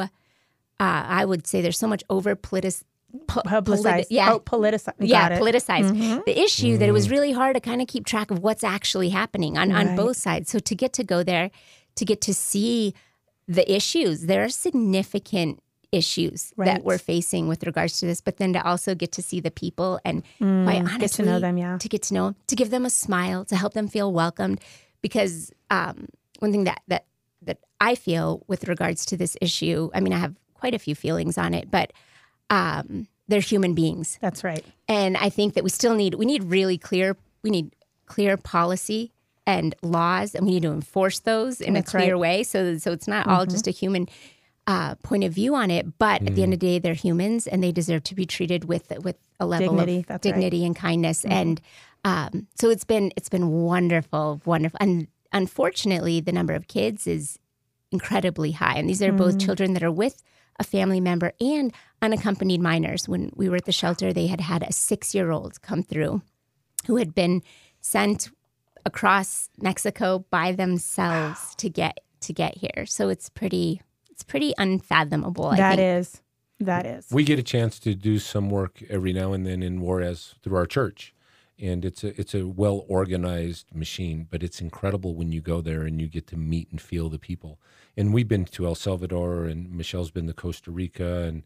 Uh, 0.78 1.02
I 1.20 1.24
would 1.24 1.46
say 1.46 1.62
there's 1.62 1.78
so 1.78 1.86
much 1.88 2.04
over 2.10 2.34
politic. 2.36 2.74
Publicized. 3.26 4.08
yeah, 4.10 4.32
Oh, 4.32 4.40
politicized. 4.40 4.92
yeah, 5.00 5.28
Got 5.28 5.32
it. 5.32 5.42
politicized. 5.42 6.24
The 6.24 6.40
issue 6.40 6.76
that 6.78 6.88
it 6.88 6.92
was 6.92 7.10
really 7.10 7.32
hard 7.32 7.54
to 7.54 7.60
kind 7.60 7.80
of 7.82 7.88
keep 7.88 8.06
track 8.06 8.30
of 8.30 8.38
what's 8.40 8.64
actually 8.64 9.10
happening 9.10 9.56
on, 9.58 9.72
on 9.72 9.96
both 9.96 10.16
sides. 10.16 10.50
So 10.50 10.58
to 10.58 10.74
get 10.74 10.92
to 10.94 11.04
go 11.04 11.22
there, 11.22 11.50
to 11.96 12.04
get 12.04 12.20
to 12.22 12.34
see 12.34 12.94
the 13.48 13.70
issues, 13.72 14.22
there 14.26 14.42
are 14.44 14.48
significant 14.48 15.60
issues 15.92 16.52
Right. 16.56 16.66
that 16.66 16.84
we're 16.84 16.98
facing 16.98 17.46
with 17.48 17.64
regards 17.64 18.00
to 18.00 18.06
this, 18.06 18.20
but 18.20 18.36
then 18.38 18.52
to 18.54 18.66
also 18.66 18.94
get 18.94 19.12
to 19.12 19.22
see 19.22 19.40
the 19.40 19.50
people 19.52 20.00
and 20.04 20.22
quite 20.38 20.80
honestly, 20.80 20.96
Mm, 20.96 21.00
get 21.00 21.10
to 21.12 21.22
know 21.24 21.38
them, 21.40 21.56
yeah. 21.58 21.78
to 21.78 21.88
get 21.88 22.02
to 22.02 22.14
know, 22.14 22.34
to 22.48 22.56
give 22.56 22.70
them 22.70 22.84
a 22.84 22.90
smile, 22.90 23.44
to 23.46 23.56
help 23.56 23.72
them 23.74 23.88
feel 23.88 24.12
welcomed. 24.12 24.60
Because 25.00 25.52
um, 25.70 26.08
one 26.40 26.50
thing 26.50 26.64
that 26.64 26.80
that 26.88 27.04
that 27.42 27.58
I 27.80 27.94
feel 27.94 28.42
with 28.48 28.66
regards 28.66 29.06
to 29.06 29.16
this 29.16 29.36
issue, 29.40 29.90
I 29.94 30.00
mean, 30.00 30.12
I 30.12 30.18
have 30.18 30.34
quite 30.54 30.74
a 30.74 30.78
few 30.78 30.94
feelings 30.96 31.38
on 31.38 31.54
it, 31.54 31.70
but 31.70 31.92
um, 32.50 33.08
they're 33.28 33.40
human 33.40 33.74
beings. 33.74 34.18
That's 34.20 34.44
right. 34.44 34.64
And 34.88 35.16
I 35.16 35.28
think 35.28 35.54
that 35.54 35.64
we 35.64 35.70
still 35.70 35.94
need 35.94 36.14
we 36.14 36.26
need 36.26 36.44
really 36.44 36.78
clear 36.78 37.16
we 37.42 37.50
need 37.50 37.74
clear 38.06 38.36
policy 38.36 39.12
and 39.46 39.74
laws, 39.82 40.34
and 40.34 40.44
we 40.44 40.52
need 40.52 40.62
to 40.62 40.72
enforce 40.72 41.20
those 41.20 41.60
in 41.60 41.74
That's 41.74 41.92
a 41.92 41.98
clear 41.98 42.14
right. 42.14 42.20
way. 42.20 42.42
So 42.42 42.78
so 42.78 42.92
it's 42.92 43.08
not 43.08 43.26
all 43.26 43.46
just 43.46 43.66
a 43.66 43.70
human 43.70 44.08
uh, 44.66 44.96
point 44.96 45.22
of 45.24 45.32
view 45.32 45.54
on 45.54 45.70
it, 45.70 45.98
but 45.98 46.22
at 46.26 46.34
the 46.34 46.42
end 46.42 46.52
of 46.52 46.58
the 46.60 46.66
day, 46.66 46.78
they're 46.78 46.94
humans 46.94 47.46
and 47.46 47.62
they 47.62 47.70
deserve 47.70 48.02
to 48.04 48.14
be 48.14 48.26
treated 48.26 48.64
with 48.64 48.92
with 49.02 49.16
a 49.38 49.46
level 49.46 49.68
Dignity, 49.68 49.98
of 49.98 50.06
that's 50.06 50.26
right. 50.26 50.34
dignity 50.34 50.64
and 50.64 50.74
kindness. 50.74 51.24
And 51.24 51.60
um, 52.04 52.46
so 52.54 52.70
it's 52.70 52.84
been 52.84 53.12
it's 53.16 53.28
been 53.28 53.48
wonderful, 53.50 54.40
wonderful. 54.44 54.78
And 54.80 55.08
unfortunately, 55.32 56.20
the 56.20 56.32
number 56.32 56.54
of 56.54 56.68
kids 56.68 57.06
is 57.06 57.38
incredibly 57.92 58.52
high, 58.52 58.74
and 58.76 58.88
these 58.88 59.02
are 59.02 59.12
both 59.12 59.38
children 59.38 59.74
that 59.74 59.82
are 59.82 59.92
with 59.92 60.22
a 60.58 60.64
family 60.64 61.00
member 61.00 61.32
and 61.40 61.72
unaccompanied 62.02 62.60
minors. 62.60 63.08
When 63.08 63.30
we 63.34 63.48
were 63.48 63.56
at 63.56 63.64
the 63.64 63.72
shelter, 63.72 64.12
they 64.12 64.26
had 64.26 64.40
had 64.40 64.62
a 64.62 64.72
six 64.72 65.14
year 65.14 65.30
old 65.30 65.60
come 65.62 65.82
through 65.82 66.22
who 66.86 66.96
had 66.96 67.14
been 67.14 67.42
sent 67.80 68.30
across 68.84 69.48
Mexico 69.60 70.24
by 70.30 70.52
themselves 70.52 71.54
to 71.56 71.68
get 71.68 72.00
to 72.20 72.32
get 72.32 72.56
here. 72.56 72.86
So 72.86 73.08
it's 73.08 73.28
pretty 73.28 73.82
it's 74.10 74.22
pretty 74.22 74.54
unfathomable. 74.58 75.46
I 75.46 75.56
That 75.56 75.76
think. 75.76 76.00
is. 76.00 76.22
That 76.58 76.86
is. 76.86 77.06
We 77.10 77.22
get 77.24 77.38
a 77.38 77.42
chance 77.42 77.78
to 77.80 77.94
do 77.94 78.18
some 78.18 78.48
work 78.48 78.82
every 78.88 79.12
now 79.12 79.34
and 79.34 79.46
then 79.46 79.62
in 79.62 79.80
Juarez 79.80 80.34
through 80.42 80.56
our 80.56 80.64
church. 80.66 81.12
And 81.60 81.84
it's 81.84 82.04
a 82.04 82.18
it's 82.20 82.34
a 82.34 82.46
well 82.46 82.84
organized 82.88 83.74
machine. 83.74 84.26
But 84.30 84.42
it's 84.42 84.60
incredible 84.60 85.14
when 85.14 85.32
you 85.32 85.40
go 85.40 85.60
there 85.60 85.82
and 85.82 86.00
you 86.00 86.08
get 86.08 86.26
to 86.28 86.36
meet 86.36 86.70
and 86.70 86.80
feel 86.80 87.08
the 87.08 87.18
people. 87.18 87.58
And 87.96 88.12
we've 88.12 88.28
been 88.28 88.44
to 88.44 88.66
El 88.66 88.74
Salvador, 88.74 89.44
and 89.44 89.70
Michelle's 89.70 90.10
been 90.10 90.26
to 90.26 90.34
Costa 90.34 90.70
Rica 90.70 91.22
and 91.22 91.42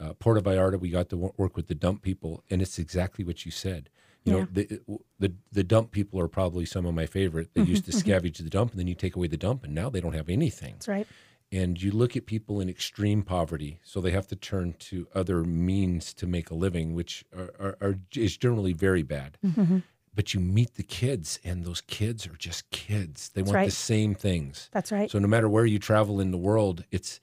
uh, 0.00 0.14
Puerto 0.14 0.40
Vallarta. 0.40 0.80
We 0.80 0.90
got 0.90 1.08
to 1.10 1.32
work 1.36 1.56
with 1.56 1.68
the 1.68 1.74
dump 1.74 2.02
people, 2.02 2.42
and 2.50 2.60
it's 2.60 2.78
exactly 2.78 3.24
what 3.24 3.44
you 3.44 3.52
said. 3.52 3.88
You 4.24 4.32
know, 4.32 4.48
the, 4.52 4.80
the 5.18 5.32
the 5.50 5.64
dump 5.64 5.90
people 5.90 6.20
are 6.20 6.28
probably 6.28 6.64
some 6.64 6.86
of 6.86 6.94
my 6.94 7.06
favorite. 7.06 7.50
They 7.54 7.62
used 7.62 7.86
to 7.86 7.90
scavenge 7.92 8.36
the 8.36 8.50
dump, 8.50 8.70
and 8.70 8.78
then 8.78 8.86
you 8.86 8.94
take 8.94 9.16
away 9.16 9.26
the 9.26 9.36
dump, 9.36 9.64
and 9.64 9.74
now 9.74 9.90
they 9.90 10.00
don't 10.00 10.14
have 10.14 10.28
anything 10.28 10.74
That's 10.74 10.88
right. 10.88 11.06
And 11.52 11.80
you 11.80 11.90
look 11.90 12.16
at 12.16 12.24
people 12.24 12.60
in 12.60 12.70
extreme 12.70 13.22
poverty, 13.22 13.78
so 13.84 14.00
they 14.00 14.10
have 14.10 14.26
to 14.28 14.36
turn 14.36 14.74
to 14.78 15.06
other 15.14 15.44
means 15.44 16.14
to 16.14 16.26
make 16.26 16.50
a 16.50 16.54
living, 16.54 16.94
which 16.94 17.26
are, 17.36 17.52
are, 17.60 17.76
are 17.80 17.98
is 18.16 18.38
generally 18.38 18.72
very 18.72 19.02
bad. 19.02 19.36
Mm-hmm. 19.44 19.78
But 20.14 20.32
you 20.32 20.40
meet 20.40 20.74
the 20.76 20.82
kids, 20.82 21.38
and 21.44 21.64
those 21.64 21.82
kids 21.82 22.26
are 22.26 22.36
just 22.36 22.70
kids. 22.70 23.30
They 23.30 23.42
want 23.42 23.54
right. 23.54 23.64
the 23.66 23.70
same 23.70 24.14
things. 24.14 24.70
That's 24.72 24.90
right. 24.90 25.10
So 25.10 25.18
no 25.18 25.28
matter 25.28 25.48
where 25.48 25.66
you 25.66 25.78
travel 25.78 26.20
in 26.20 26.30
the 26.30 26.38
world, 26.38 26.84
it's 26.90 27.20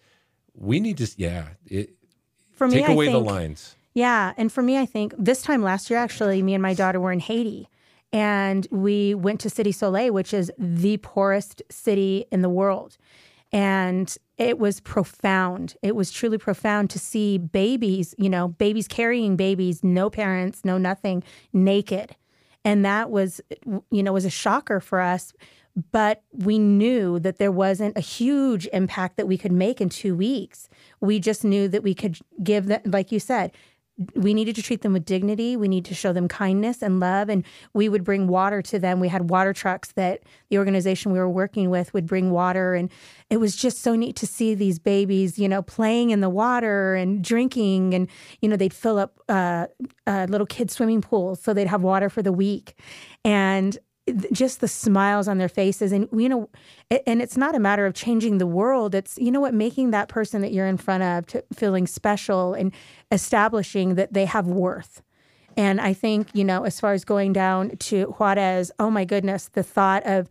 we 0.55 0.79
need 0.79 0.97
to 0.97 1.09
yeah 1.17 1.49
it, 1.65 1.91
For 2.53 2.67
me, 2.67 2.75
take 2.75 2.89
I 2.89 2.93
away 2.93 3.07
think, 3.07 3.15
the 3.15 3.31
lines. 3.31 3.75
Yeah. 3.95 4.33
And 4.37 4.51
for 4.51 4.61
me, 4.61 4.77
I 4.77 4.85
think 4.85 5.13
this 5.17 5.41
time 5.41 5.63
last 5.63 5.89
year, 5.89 5.97
actually, 5.97 6.43
me 6.43 6.53
and 6.53 6.61
my 6.61 6.75
daughter 6.75 6.99
were 6.99 7.11
in 7.11 7.19
Haiti 7.19 7.67
and 8.11 8.67
we 8.71 9.13
went 9.13 9.39
to 9.41 9.49
Cité 9.49 9.73
Soleil, 9.73 10.13
which 10.13 10.33
is 10.33 10.51
the 10.57 10.97
poorest 10.97 11.61
city 11.69 12.25
in 12.31 12.41
the 12.41 12.49
world. 12.49 12.97
And 13.51 14.15
it 14.37 14.59
was 14.59 14.79
profound. 14.79 15.75
It 15.81 15.95
was 15.95 16.11
truly 16.11 16.37
profound 16.37 16.89
to 16.91 16.99
see 16.99 17.37
babies, 17.37 18.13
you 18.17 18.29
know, 18.29 18.49
babies 18.49 18.87
carrying 18.87 19.35
babies, 19.35 19.83
no 19.83 20.09
parents, 20.09 20.63
no 20.63 20.77
nothing, 20.77 21.23
naked. 21.51 22.15
And 22.63 22.85
that 22.85 23.09
was, 23.09 23.41
you 23.89 24.03
know, 24.03 24.13
was 24.13 24.25
a 24.25 24.29
shocker 24.29 24.79
for 24.79 25.01
us. 25.01 25.33
But 25.91 26.23
we 26.31 26.59
knew 26.59 27.19
that 27.19 27.37
there 27.37 27.51
wasn't 27.51 27.97
a 27.97 28.01
huge 28.01 28.67
impact 28.73 29.17
that 29.17 29.27
we 29.27 29.37
could 29.37 29.51
make 29.51 29.79
in 29.79 29.89
two 29.89 30.15
weeks. 30.15 30.67
We 30.99 31.19
just 31.19 31.43
knew 31.43 31.67
that 31.69 31.83
we 31.83 31.93
could 31.93 32.19
give 32.43 32.67
that, 32.67 32.89
like 32.89 33.11
you 33.11 33.19
said, 33.19 33.51
we 34.15 34.33
needed 34.33 34.55
to 34.55 34.63
treat 34.63 34.81
them 34.81 34.93
with 34.93 35.05
dignity. 35.05 35.57
We 35.57 35.67
need 35.67 35.85
to 35.85 35.93
show 35.93 36.13
them 36.13 36.27
kindness 36.27 36.81
and 36.81 36.99
love. 36.99 37.29
And 37.29 37.43
we 37.73 37.89
would 37.89 38.03
bring 38.03 38.27
water 38.27 38.61
to 38.61 38.79
them. 38.79 38.99
We 38.99 39.09
had 39.09 39.29
water 39.29 39.53
trucks 39.53 39.91
that 39.93 40.21
the 40.49 40.57
organization 40.57 41.11
we 41.11 41.19
were 41.19 41.29
working 41.29 41.69
with 41.69 41.93
would 41.93 42.05
bring 42.05 42.31
water. 42.31 42.75
And 42.75 42.89
it 43.29 43.37
was 43.37 43.55
just 43.55 43.81
so 43.81 43.95
neat 43.95 44.15
to 44.17 44.27
see 44.27 44.55
these 44.55 44.79
babies, 44.79 45.37
you 45.37 45.49
know, 45.49 45.61
playing 45.61 46.11
in 46.11 46.21
the 46.21 46.29
water 46.29 46.95
and 46.95 47.23
drinking. 47.23 47.93
And, 47.93 48.07
you 48.41 48.47
know, 48.47 48.55
they'd 48.55 48.73
fill 48.73 48.97
up 48.97 49.19
uh, 49.27 49.67
uh, 50.07 50.27
little 50.29 50.47
kids' 50.47 50.73
swimming 50.73 51.01
pools 51.01 51.41
so 51.41 51.53
they'd 51.53 51.67
have 51.67 51.81
water 51.81 52.09
for 52.09 52.21
the 52.21 52.33
week. 52.33 52.79
And 53.25 53.77
just 54.31 54.61
the 54.61 54.67
smiles 54.67 55.27
on 55.27 55.37
their 55.37 55.49
faces 55.49 55.91
and 55.91 56.07
you 56.11 56.29
know 56.29 56.49
and 57.05 57.21
it's 57.21 57.37
not 57.37 57.55
a 57.55 57.59
matter 57.59 57.85
of 57.85 57.93
changing 57.93 58.37
the 58.37 58.47
world. 58.47 58.95
It's 58.95 59.17
you 59.17 59.31
know 59.31 59.39
what 59.39 59.53
making 59.53 59.91
that 59.91 60.07
person 60.07 60.41
that 60.41 60.51
you're 60.51 60.67
in 60.67 60.77
front 60.77 61.03
of 61.03 61.27
to 61.27 61.43
feeling 61.53 61.87
special 61.87 62.53
and 62.53 62.71
establishing 63.11 63.95
that 63.95 64.13
they 64.13 64.25
have 64.25 64.47
worth. 64.47 65.01
And 65.57 65.81
i 65.81 65.93
think 65.93 66.29
you 66.33 66.43
know 66.43 66.63
as 66.63 66.79
far 66.79 66.93
as 66.93 67.03
going 67.03 67.33
down 67.33 67.75
to 67.77 68.05
juarez 68.17 68.71
oh 68.79 68.89
my 68.89 69.03
goodness 69.03 69.49
the 69.49 69.63
thought 69.63 70.05
of 70.05 70.29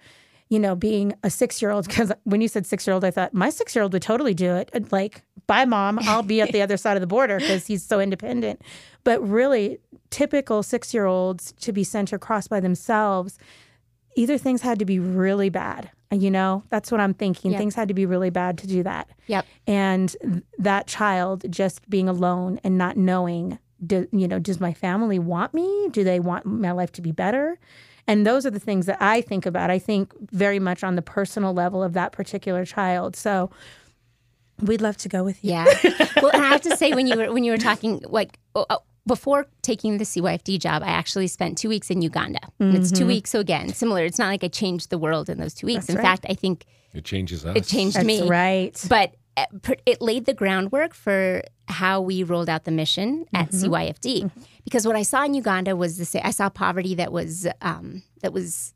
you 0.49 0.59
know 0.59 0.75
being 0.75 1.13
a 1.23 1.31
six 1.31 1.61
year 1.61 1.71
old 1.71 1.87
because 1.87 2.13
when 2.25 2.41
you 2.41 2.49
said 2.49 2.67
six 2.67 2.87
year 2.87 2.95
old 2.95 3.05
i 3.05 3.11
thought 3.11 3.35
my 3.35 3.51
six 3.51 3.75
year 3.75 3.83
old 3.83 3.93
would 3.93 4.03
totally 4.03 4.35
do 4.35 4.55
it. 4.55 4.91
Like 4.91 5.23
bye 5.47 5.65
mom 5.65 5.99
i'll 6.03 6.23
be 6.23 6.41
at 6.41 6.53
the 6.53 6.63
other 6.63 6.77
side 6.77 6.97
of 6.97 7.01
the 7.01 7.07
border 7.07 7.39
because 7.39 7.67
he's 7.67 7.83
so 7.83 8.01
independent. 8.01 8.63
But 9.05 9.27
really 9.27 9.79
typical 10.11 10.63
six 10.63 10.95
year 10.95 11.07
olds 11.07 11.53
to 11.61 11.73
be 11.73 11.85
sent 11.85 12.13
across 12.13 12.49
by 12.49 12.61
themselves 12.61 13.39
either 14.19 14.37
things 14.37 14.63
had 14.63 14.81
to 14.81 14.85
be 14.85 14.99
really 14.99 15.49
bad. 15.49 15.91
You 16.11 16.31
know, 16.31 16.65
that's 16.71 16.91
what 16.91 17.01
I'm 17.01 17.15
thinking. 17.15 17.53
Yep. 17.53 17.59
Things 17.59 17.75
had 17.75 17.89
to 17.89 17.95
be 17.95 18.05
really 18.05 18.31
bad 18.31 18.59
to 18.59 18.67
do 18.67 18.83
that. 18.83 19.09
Yep. 19.29 19.47
And 19.67 20.17
th- 20.23 20.43
that 20.59 20.87
child 20.87 21.45
just 21.51 21.89
being 21.89 22.09
alone 22.09 22.59
and 22.65 22.77
not 22.77 22.97
knowing, 22.97 23.59
do, 23.87 24.09
you 24.11 24.27
know, 24.27 24.39
does 24.39 24.59
my 24.59 24.73
family 24.73 25.19
want 25.19 25.55
me? 25.55 25.89
Do 25.93 26.03
they 26.03 26.19
want 26.19 26.47
my 26.47 26.73
life 26.73 26.93
to 26.93 27.03
be 27.03 27.13
better? 27.13 27.59
And 28.07 28.27
those 28.27 28.47
are 28.47 28.51
the 28.51 28.59
things 28.59 28.87
that 28.87 28.97
I 29.01 29.21
think 29.21 29.45
about. 29.45 29.71
I 29.71 29.79
think 29.79 30.15
very 30.33 30.59
much 30.59 30.83
on 30.83 30.97
the 30.97 31.03
personal 31.03 31.53
level 31.53 31.83
of 31.83 31.93
that 31.93 32.11
particular 32.11 32.65
child. 32.65 33.15
So 33.15 33.51
we'd 34.61 34.81
love 34.81 34.97
to 34.97 35.09
go 35.11 35.23
with 35.23 35.45
you. 35.45 35.51
Yeah. 35.51 35.67
well, 36.23 36.31
and 36.33 36.43
I 36.43 36.49
have 36.49 36.63
to 36.63 36.77
say, 36.77 36.93
when 36.93 37.07
you 37.07 37.19
were 37.19 37.31
when 37.33 37.45
you 37.45 37.53
were 37.53 37.59
talking, 37.59 38.03
like 38.09 38.39
before 39.09 39.47
taking 39.63 39.99
the 39.99 40.05
CYFD 40.05 40.61
job, 40.61 40.83
I 40.85 40.89
actually 40.91 41.27
spent 41.27 41.59
two 41.59 41.69
weeks 41.69 41.91
in 41.91 42.01
Uganda. 42.03 42.39
And 42.61 42.77
it's 42.77 42.93
two 42.93 43.07
weeks, 43.07 43.31
so 43.31 43.41
again, 43.41 43.71
similar. 43.75 44.05
It's 44.05 44.19
not 44.21 44.29
like 44.29 44.45
I 44.45 44.49
changed 44.49 44.91
the 44.91 44.99
world 44.99 45.29
in 45.29 45.39
those 45.39 45.55
two 45.55 45.67
weeks. 45.67 45.87
Mm-hmm. 45.87 45.95
That's 45.95 46.05
in 46.05 46.05
right. 46.11 46.21
fact, 46.23 46.27
I 46.29 46.35
think 46.35 46.65
It 46.95 47.05
changes 47.05 47.45
us. 47.45 47.57
it 47.57 47.65
changed 47.65 47.97
That's 47.97 48.07
me. 48.07 48.29
right. 48.29 48.81
But 48.89 49.17
uh, 49.37 49.47
it 49.87 50.01
laid 50.01 50.27
the 50.27 50.35
groundwork 50.35 50.95
for 50.95 51.43
how 51.67 52.01
we 52.01 52.23
rolled 52.23 52.49
out 52.49 52.65
the 52.65 52.71
mission 52.71 53.25
at 53.35 53.51
Mm-hmm. 53.51 53.73
CYFD. 53.73 54.31
Because 54.65 54.87
what 54.87 54.97
I 54.97 55.03
saw 55.03 55.25
in 55.25 55.35
Uganda 55.35 55.75
was 55.75 55.97
the 55.99 56.05
same. 56.05 56.23
I 56.25 56.31
saw 56.31 56.49
poverty 56.51 56.95
that 56.97 57.11
was 57.13 57.47
um, 57.63 58.03
that 58.23 58.33
was 58.33 58.75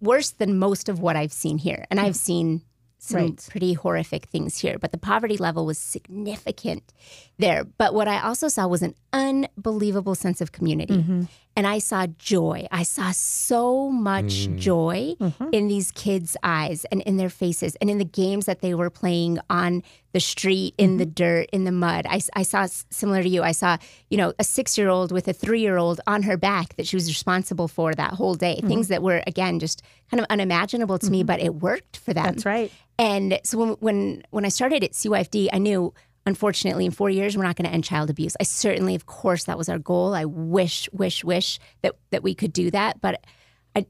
worse 0.00 0.30
than 0.30 0.58
most 0.58 0.88
of 0.88 1.00
what 1.00 1.16
I've 1.16 1.32
seen 1.32 1.58
here, 1.58 1.84
and 1.90 1.98
I've 2.00 2.16
seen 2.16 2.62
some 2.98 3.20
Right. 3.20 3.48
pretty 3.48 3.72
horrific 3.74 4.26
things 4.26 4.58
here. 4.58 4.78
But 4.78 4.92
the 4.92 4.98
poverty 4.98 5.36
level 5.36 5.64
was 5.64 5.78
significant 5.78 6.92
there. 7.38 7.64
But 7.64 7.94
what 7.94 8.08
I 8.08 8.20
also 8.20 8.48
saw 8.48 8.66
was 8.66 8.82
an 8.82 8.94
unbelievable 9.12 10.14
sense 10.14 10.40
of 10.40 10.52
community. 10.52 10.98
Mm-hmm. 10.98 11.22
And 11.56 11.66
I 11.66 11.78
saw 11.78 12.06
joy. 12.06 12.68
I 12.70 12.84
saw 12.84 13.10
so 13.10 13.90
much 13.90 14.46
mm. 14.46 14.58
joy 14.58 15.16
mm-hmm. 15.20 15.48
in 15.52 15.66
these 15.66 15.90
kids' 15.90 16.36
eyes 16.42 16.84
and 16.92 17.02
in 17.02 17.16
their 17.16 17.30
faces 17.30 17.74
and 17.80 17.90
in 17.90 17.98
the 17.98 18.04
games 18.04 18.46
that 18.46 18.60
they 18.60 18.74
were 18.74 18.90
playing 18.90 19.40
on 19.50 19.82
the 20.12 20.20
street, 20.20 20.74
in 20.78 20.96
the 20.96 21.04
mm-hmm. 21.04 21.12
dirt, 21.12 21.50
in 21.52 21.64
the 21.64 21.72
mud. 21.72 22.06
I, 22.08 22.20
I 22.34 22.42
saw, 22.42 22.66
similar 22.90 23.22
to 23.22 23.28
you, 23.28 23.42
I 23.42 23.52
saw, 23.52 23.76
you 24.08 24.16
know, 24.16 24.32
a 24.38 24.44
six 24.44 24.78
year 24.78 24.88
old 24.88 25.12
with 25.12 25.28
a 25.28 25.32
three 25.32 25.60
year 25.60 25.76
old 25.76 26.00
on 26.06 26.22
her 26.22 26.36
back 26.36 26.76
that 26.76 26.86
she 26.86 26.96
was 26.96 27.08
responsible 27.08 27.68
for 27.68 27.94
that 27.94 28.14
whole 28.14 28.34
day. 28.34 28.56
Mm-hmm. 28.56 28.68
Things 28.68 28.88
that 28.88 29.02
were, 29.02 29.22
again, 29.26 29.58
just 29.58 29.82
kind 30.10 30.20
of 30.20 30.26
unimaginable 30.30 30.98
to 30.98 31.10
me, 31.10 31.20
mm-hmm. 31.20 31.26
but 31.26 31.40
it 31.40 31.56
worked 31.56 31.98
for 31.98 32.14
them. 32.14 32.24
That's 32.24 32.46
right. 32.46 32.72
And 32.98 33.38
so 33.44 33.58
when 33.58 33.68
when 33.80 34.22
when 34.30 34.44
I 34.44 34.48
started 34.48 34.82
at 34.82 34.92
CYFD, 34.92 35.50
I 35.52 35.58
knew 35.58 35.94
unfortunately 36.26 36.84
in 36.84 36.90
four 36.90 37.10
years 37.10 37.36
we're 37.36 37.44
not 37.44 37.56
going 37.56 37.68
to 37.68 37.72
end 37.72 37.84
child 37.84 38.10
abuse. 38.10 38.36
I 38.40 38.44
certainly, 38.44 38.94
of 38.94 39.06
course, 39.06 39.44
that 39.44 39.56
was 39.56 39.68
our 39.68 39.78
goal. 39.78 40.14
I 40.14 40.24
wish, 40.24 40.88
wish, 40.92 41.22
wish 41.22 41.58
that 41.82 41.94
that 42.10 42.22
we 42.22 42.34
could 42.34 42.52
do 42.52 42.70
that, 42.70 43.00
but 43.00 43.24
I, 43.76 43.86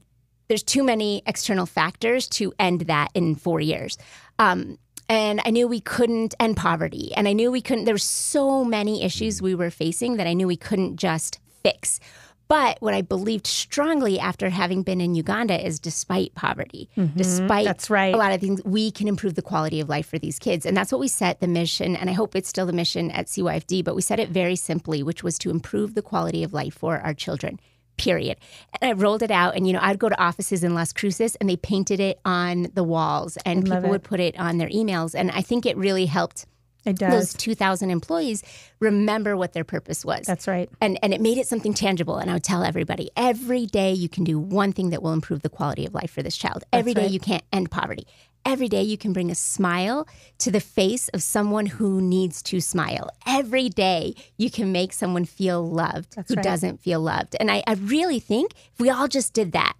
there's 0.47 0.63
too 0.63 0.83
many 0.83 1.23
external 1.25 1.65
factors 1.65 2.27
to 2.29 2.53
end 2.59 2.81
that 2.81 3.09
in 3.13 3.35
four 3.35 3.59
years. 3.59 3.97
Um, 4.37 4.77
and 5.09 5.41
I 5.43 5.49
knew 5.49 5.67
we 5.67 5.81
couldn't 5.81 6.35
end 6.39 6.55
poverty, 6.55 7.11
and 7.15 7.27
I 7.27 7.33
knew 7.33 7.51
we 7.51 7.61
couldn't. 7.61 7.85
There 7.85 7.95
were 7.95 7.97
so 7.97 8.63
many 8.63 9.03
issues 9.03 9.41
we 9.41 9.55
were 9.55 9.71
facing 9.71 10.17
that 10.17 10.27
I 10.27 10.33
knew 10.33 10.47
we 10.47 10.55
couldn't 10.55 10.97
just 10.97 11.39
fix. 11.63 11.99
But 12.47 12.81
what 12.81 12.95
I 12.95 13.03
believed 13.03 13.45
strongly 13.45 14.19
after 14.19 14.49
having 14.49 14.81
been 14.81 14.99
in 14.99 15.13
Uganda 15.13 15.63
is 15.63 15.79
despite 15.79 16.33
poverty, 16.33 16.89
mm-hmm. 16.97 17.15
despite 17.15 17.65
That's 17.65 17.91
right. 17.91 18.13
a 18.13 18.17
lot 18.17 18.31
of 18.31 18.41
things, 18.41 18.59
we 18.65 18.89
can 18.89 19.07
improve 19.07 19.35
the 19.35 19.43
quality 19.43 19.79
of 19.79 19.87
life 19.87 20.07
for 20.07 20.17
these 20.17 20.39
kids. 20.39 20.65
And 20.65 20.75
that's 20.75 20.91
what 20.91 20.99
we 20.99 21.07
set 21.07 21.41
the 21.41 21.47
mission. 21.47 21.95
And 21.95 22.09
I 22.09 22.13
hope 22.13 22.35
it's 22.35 22.49
still 22.49 22.65
the 22.65 22.73
mission 22.73 23.11
at 23.11 23.27
CYFD, 23.27 23.83
but 23.83 23.95
we 23.95 24.01
set 24.01 24.19
it 24.19 24.29
very 24.29 24.55
simply, 24.55 25.03
which 25.03 25.23
was 25.23 25.37
to 25.39 25.51
improve 25.51 25.93
the 25.93 26.01
quality 26.01 26.43
of 26.43 26.51
life 26.51 26.73
for 26.73 26.97
our 26.97 27.13
children. 27.13 27.59
Period. 27.99 28.37
And 28.81 28.89
I 28.89 28.93
rolled 28.93 29.21
it 29.23 29.31
out, 29.31 29.55
and 29.55 29.67
you 29.67 29.73
know, 29.73 29.79
I'd 29.81 29.99
go 29.99 30.09
to 30.09 30.19
offices 30.21 30.63
in 30.63 30.73
Las 30.73 30.93
Cruces, 30.93 31.35
and 31.35 31.49
they 31.49 31.57
painted 31.57 31.99
it 31.99 32.19
on 32.25 32.67
the 32.73 32.83
walls, 32.83 33.37
and 33.45 33.63
people 33.63 33.85
it. 33.85 33.89
would 33.89 34.03
put 34.03 34.19
it 34.19 34.39
on 34.39 34.57
their 34.57 34.69
emails. 34.69 35.13
And 35.15 35.31
I 35.31 35.41
think 35.41 35.65
it 35.65 35.77
really 35.77 36.05
helped 36.05 36.45
It 36.85 36.97
those 36.99 37.33
2,000 37.33 37.89
employees 37.89 38.41
remember 38.79 39.35
what 39.35 39.51
their 39.51 39.65
purpose 39.65 40.05
was 40.05 40.25
That's 40.25 40.47
right. 40.47 40.69
and 40.79 40.97
and 41.03 41.13
it 41.13 41.19
made 41.19 41.37
it 41.37 41.45
something 41.45 41.73
tangible. 41.73 42.17
And 42.17 42.29
I 42.29 42.33
would 42.33 42.43
tell 42.43 42.63
everybody 42.63 43.09
every 43.17 43.65
day 43.65 43.91
you 43.91 44.07
can 44.07 44.23
do 44.23 44.39
one 44.39 44.71
thing 44.71 44.89
that 44.91 45.03
will 45.03 45.13
improve 45.13 45.41
the 45.41 45.49
quality 45.49 45.85
of 45.85 45.93
life 45.93 46.11
for 46.11 46.23
this 46.23 46.37
child. 46.37 46.63
Every 46.71 46.93
day 46.93 47.03
right. 47.03 47.11
you 47.11 47.19
can't 47.19 47.43
end 47.51 47.69
poverty. 47.69 48.07
Every 48.45 48.67
day 48.67 48.81
you 48.81 48.97
can 48.97 49.13
bring 49.13 49.29
a 49.29 49.35
smile 49.35 50.07
to 50.39 50.51
the 50.51 50.59
face 50.59 51.07
of 51.09 51.21
someone 51.21 51.65
who 51.65 52.01
needs 52.01 52.41
to 52.43 52.61
smile. 52.61 53.09
Every 53.27 53.69
day 53.69 54.15
you 54.37 54.49
can 54.49 54.71
make 54.71 54.93
someone 54.93 55.25
feel 55.25 55.67
loved 55.69 56.15
who 56.27 56.35
right. 56.35 56.43
doesn't 56.43 56.79
feel 56.79 57.01
loved. 57.01 57.35
And 57.39 57.51
I, 57.51 57.63
I 57.67 57.73
really 57.73 58.19
think 58.19 58.53
if 58.73 58.79
we 58.79 58.89
all 58.89 59.07
just 59.07 59.33
did 59.33 59.51
that, 59.51 59.73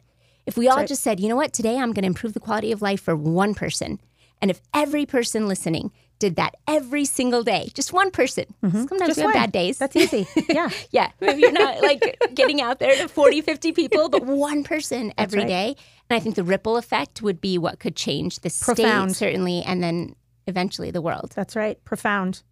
if 0.46 0.58
we 0.58 0.68
all 0.68 0.78
right. 0.78 0.88
just 0.88 1.04
said, 1.04 1.20
you 1.20 1.30
know 1.30 1.36
what, 1.36 1.54
today 1.54 1.78
I'm 1.78 1.94
going 1.94 2.04
to 2.04 2.08
improve 2.08 2.34
the 2.34 2.40
quality 2.40 2.72
of 2.72 2.82
life 2.82 3.02
for 3.02 3.16
one 3.16 3.54
person. 3.54 4.00
And 4.42 4.50
if 4.50 4.62
every 4.74 5.06
person 5.06 5.48
listening 5.48 5.92
did 6.20 6.36
that 6.36 6.56
every 6.68 7.06
single 7.06 7.44
day, 7.44 7.72
just 7.74 7.94
one 7.94 8.12
person, 8.12 8.46
sometimes 8.62 8.88
Mm-hmm. 8.88 9.06
Just 9.06 9.18
we 9.18 9.22
have 9.24 9.26
one. 9.26 9.34
bad 9.34 9.52
days. 9.52 9.78
That's 9.78 9.96
easy. 9.96 10.28
Yeah. 10.50 10.70
Yeah, 10.92 11.12
maybe 11.22 11.42
you're 11.42 11.52
not 11.52 11.82
like 11.82 12.20
getting 12.34 12.62
out 12.62 12.80
there 12.80 12.96
to 12.98 13.08
40, 13.08 13.42
50 13.42 13.72
people, 13.72 14.10
but 14.10 14.26
one 14.26 14.64
person 14.64 15.14
every 15.18 15.40
right. 15.40 15.48
day. 15.48 15.76
And 16.10 16.18
I 16.18 16.20
think 16.20 16.36
the 16.36 16.44
ripple 16.44 16.76
effect 16.78 17.22
would 17.22 17.40
be 17.40 17.58
what 17.58 17.80
could 17.80 17.96
change 17.96 18.40
the 18.40 18.50
Profound. 18.62 19.12
state, 19.16 19.26
certainly, 19.28 19.64
and 19.64 19.82
then 19.82 20.16
eventually 20.48 20.92
the 20.92 21.02
world. 21.02 21.32
That's 21.36 21.56
right. 21.56 21.84
Profound. 21.86 22.44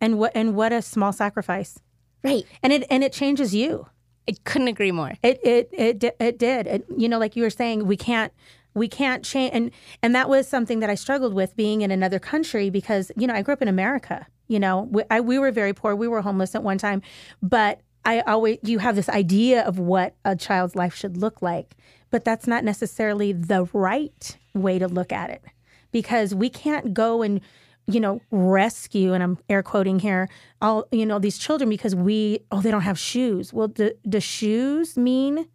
And 0.00 0.18
what 0.18 0.32
and 0.34 0.54
what 0.56 0.72
a 0.72 0.82
small 0.82 1.12
sacrifice. 1.12 1.78
Right. 2.24 2.44
And 2.62 2.72
it 2.72 2.84
and 2.90 3.04
it 3.04 3.12
changes 3.12 3.54
you. 3.54 3.86
I 4.28 4.34
couldn't 4.44 4.68
agree 4.68 4.92
more. 4.92 5.12
It 5.22 5.38
it 5.44 5.68
it 5.72 6.04
it 6.18 6.38
did. 6.38 6.66
It, 6.66 6.84
you 6.96 7.08
know, 7.08 7.18
like 7.18 7.36
you 7.36 7.42
were 7.44 7.50
saying, 7.50 7.86
we 7.86 7.96
can't 7.96 8.32
we 8.76 8.88
can't 8.88 9.24
change, 9.24 9.50
and 9.54 9.70
and 10.02 10.14
that 10.14 10.28
was 10.28 10.46
something 10.46 10.80
that 10.80 10.90
I 10.90 10.94
struggled 10.94 11.34
with 11.34 11.56
being 11.56 11.80
in 11.80 11.90
another 11.90 12.18
country 12.18 12.70
because 12.70 13.10
you 13.16 13.26
know 13.26 13.34
I 13.34 13.42
grew 13.42 13.54
up 13.54 13.62
in 13.62 13.68
America. 13.68 14.26
You 14.48 14.60
know, 14.60 14.88
we, 14.92 15.02
I, 15.10 15.20
we 15.20 15.40
were 15.40 15.50
very 15.50 15.72
poor. 15.72 15.96
We 15.96 16.06
were 16.06 16.22
homeless 16.22 16.54
at 16.54 16.62
one 16.62 16.78
time, 16.78 17.02
but 17.42 17.80
I 18.04 18.20
always 18.20 18.58
you 18.62 18.78
have 18.78 18.94
this 18.94 19.08
idea 19.08 19.62
of 19.62 19.78
what 19.78 20.14
a 20.24 20.36
child's 20.36 20.76
life 20.76 20.94
should 20.94 21.16
look 21.16 21.42
like, 21.42 21.74
but 22.10 22.24
that's 22.24 22.46
not 22.46 22.62
necessarily 22.64 23.32
the 23.32 23.64
right 23.72 24.36
way 24.54 24.78
to 24.78 24.86
look 24.86 25.12
at 25.12 25.30
it 25.30 25.42
because 25.90 26.34
we 26.34 26.50
can't 26.50 26.92
go 26.92 27.22
and 27.22 27.40
you 27.86 28.00
know 28.00 28.20
rescue 28.30 29.12
and 29.12 29.22
i'm 29.22 29.38
air 29.48 29.62
quoting 29.62 30.00
here 30.00 30.28
all 30.60 30.88
you 30.90 31.06
know 31.06 31.18
these 31.20 31.38
children 31.38 31.70
because 31.70 31.94
we 31.94 32.40
oh 32.50 32.60
they 32.60 32.70
don't 32.70 32.80
have 32.80 32.98
shoes 32.98 33.52
well 33.52 33.68
do, 33.68 33.92
do 34.08 34.18
shoes 34.18 34.96
mean 34.96 35.46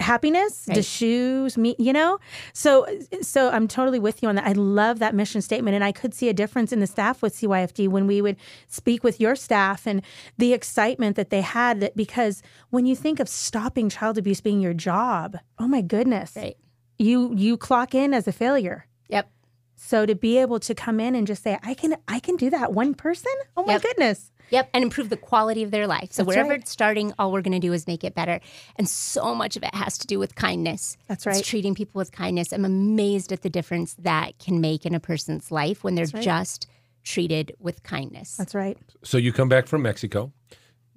happiness 0.00 0.64
Right. 0.68 0.74
do 0.74 0.82
shoes 0.82 1.56
mean 1.56 1.74
you 1.78 1.92
know 1.92 2.18
so 2.52 2.86
so 3.22 3.50
i'm 3.50 3.66
totally 3.66 3.98
with 3.98 4.22
you 4.22 4.28
on 4.28 4.34
that 4.34 4.46
i 4.46 4.52
love 4.52 4.98
that 4.98 5.14
mission 5.14 5.40
statement 5.40 5.74
and 5.74 5.82
i 5.82 5.90
could 5.90 6.12
see 6.12 6.28
a 6.28 6.34
difference 6.34 6.70
in 6.72 6.80
the 6.80 6.86
staff 6.86 7.22
with 7.22 7.34
cyfd 7.34 7.88
when 7.88 8.06
we 8.06 8.20
would 8.20 8.36
speak 8.68 9.02
with 9.02 9.20
your 9.20 9.34
staff 9.34 9.86
and 9.86 10.02
the 10.36 10.52
excitement 10.52 11.16
that 11.16 11.30
they 11.30 11.40
had 11.40 11.80
that 11.80 11.96
because 11.96 12.42
when 12.70 12.84
you 12.84 12.94
think 12.94 13.20
of 13.20 13.28
stopping 13.28 13.88
child 13.88 14.18
abuse 14.18 14.40
being 14.40 14.60
your 14.60 14.74
job 14.74 15.38
oh 15.58 15.66
my 15.66 15.80
goodness 15.80 16.34
Right. 16.36 16.56
you 16.98 17.32
you 17.34 17.56
clock 17.56 17.94
in 17.94 18.12
as 18.12 18.28
a 18.28 18.32
failure 18.32 18.86
Yep. 19.08 19.30
So 19.76 20.04
to 20.06 20.14
be 20.14 20.38
able 20.38 20.58
to 20.60 20.74
come 20.74 20.98
in 21.00 21.14
and 21.14 21.26
just 21.26 21.42
say, 21.42 21.58
I 21.62 21.74
can 21.74 21.96
I 22.08 22.18
can 22.18 22.36
do 22.36 22.50
that 22.50 22.72
one 22.72 22.94
person? 22.94 23.32
Oh 23.56 23.64
my 23.64 23.74
Yep. 23.74 23.82
goodness. 23.82 24.32
Yep, 24.50 24.70
and 24.74 24.84
improve 24.84 25.08
the 25.08 25.16
quality 25.16 25.64
of 25.64 25.72
their 25.72 25.88
life. 25.88 26.12
So 26.12 26.22
That's 26.22 26.28
wherever 26.28 26.50
right. 26.50 26.60
it's 26.60 26.70
starting, 26.70 27.12
all 27.18 27.32
we're 27.32 27.42
going 27.42 27.60
to 27.60 27.66
do 27.66 27.72
is 27.72 27.88
make 27.88 28.04
it 28.04 28.14
better. 28.14 28.38
And 28.76 28.88
so 28.88 29.34
much 29.34 29.56
of 29.56 29.64
it 29.64 29.74
has 29.74 29.98
to 29.98 30.06
do 30.06 30.20
with 30.20 30.36
kindness. 30.36 30.96
That's 31.08 31.26
It's 31.26 31.36
right. 31.36 31.44
treating 31.44 31.74
people 31.74 31.98
with 31.98 32.12
kindness. 32.12 32.52
I'm 32.52 32.64
amazed 32.64 33.32
at 33.32 33.42
the 33.42 33.50
difference 33.50 33.94
that 33.94 34.38
can 34.38 34.60
make 34.60 34.86
in 34.86 34.94
a 34.94 35.00
person's 35.00 35.50
life 35.50 35.82
when 35.82 35.96
they're 35.96 36.06
right. 36.14 36.22
just 36.22 36.68
treated 37.02 37.56
with 37.58 37.82
kindness. 37.82 38.36
That's 38.36 38.54
right. 38.54 38.78
So 39.02 39.18
you 39.18 39.32
come 39.32 39.48
back 39.48 39.66
from 39.66 39.82
Mexico. 39.82 40.32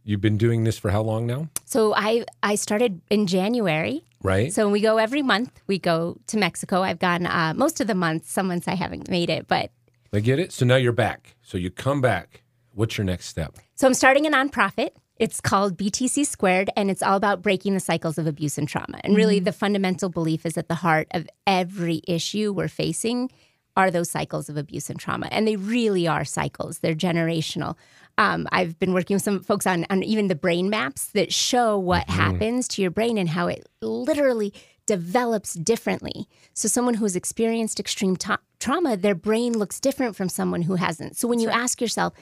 You've 0.03 0.21
been 0.21 0.37
doing 0.37 0.63
this 0.63 0.77
for 0.77 0.91
how 0.91 1.01
long 1.01 1.25
now? 1.25 1.49
So 1.65 1.93
I 1.95 2.25
I 2.43 2.53
started 2.53 3.01
in 3.09 3.25
January. 3.25 4.05
Right? 4.21 4.51
So 4.51 4.69
we 4.69 4.81
go 4.81 4.97
every 4.97 5.21
month. 5.21 5.61
We 5.67 5.79
go 5.79 6.17
to 6.27 6.37
Mexico. 6.37 6.81
I've 6.81 6.99
gone 6.99 7.25
uh, 7.25 7.53
most 7.55 7.79
of 7.79 7.87
the 7.87 7.95
months. 7.95 8.31
Some 8.31 8.47
months 8.47 8.67
I 8.67 8.75
haven't 8.75 9.09
made 9.09 9.29
it, 9.29 9.47
but 9.47 9.71
I 10.13 10.19
get 10.19 10.39
it. 10.39 10.51
So 10.51 10.65
now 10.65 10.75
you're 10.75 10.91
back. 10.91 11.35
So 11.41 11.57
you 11.57 11.69
come 11.69 12.01
back. 12.01 12.43
What's 12.73 12.97
your 12.97 13.05
next 13.05 13.27
step? 13.27 13.57
So 13.75 13.87
I'm 13.87 13.93
starting 13.93 14.25
a 14.25 14.29
nonprofit. 14.29 14.91
It's 15.17 15.41
called 15.41 15.77
BTC 15.77 16.25
Squared, 16.25 16.69
and 16.77 16.89
it's 16.89 17.03
all 17.03 17.17
about 17.17 17.41
breaking 17.41 17.73
the 17.73 17.81
cycles 17.81 18.17
of 18.17 18.25
abuse 18.25 18.57
and 18.57 18.69
trauma. 18.69 19.01
And 19.03 19.17
really, 19.17 19.39
the 19.41 19.51
fundamental 19.51 20.07
belief 20.07 20.45
is 20.45 20.57
at 20.57 20.69
the 20.69 20.75
heart 20.75 21.07
of 21.11 21.27
every 21.45 22.01
issue 22.07 22.53
we're 22.53 22.69
facing 22.69 23.29
are 23.77 23.91
those 23.91 24.09
cycles 24.09 24.49
of 24.49 24.57
abuse 24.57 24.89
and 24.89 24.99
trauma. 24.99 25.27
And 25.31 25.47
they 25.47 25.55
really 25.55 26.07
are 26.07 26.25
cycles, 26.25 26.79
they're 26.79 26.95
generational. 26.95 27.75
Um, 28.17 28.47
I've 28.51 28.77
been 28.79 28.93
working 28.93 29.15
with 29.15 29.23
some 29.23 29.39
folks 29.41 29.65
on, 29.65 29.85
on 29.89 30.03
even 30.03 30.27
the 30.27 30.35
brain 30.35 30.69
maps 30.69 31.07
that 31.11 31.31
show 31.31 31.77
what 31.77 32.09
happens 32.09 32.67
to 32.69 32.81
your 32.81 32.91
brain 32.91 33.17
and 33.17 33.29
how 33.29 33.47
it 33.47 33.65
literally 33.81 34.53
develops 34.85 35.53
differently. 35.53 36.27
So, 36.53 36.67
someone 36.67 36.95
who's 36.95 37.15
experienced 37.15 37.79
extreme 37.79 38.17
ta- 38.17 38.39
trauma, 38.59 38.97
their 38.97 39.15
brain 39.15 39.57
looks 39.57 39.79
different 39.79 40.15
from 40.15 40.29
someone 40.29 40.63
who 40.63 40.75
hasn't. 40.75 41.15
So, 41.15 41.27
when 41.27 41.39
you 41.39 41.49
ask 41.49 41.79
yourself, 41.79 42.13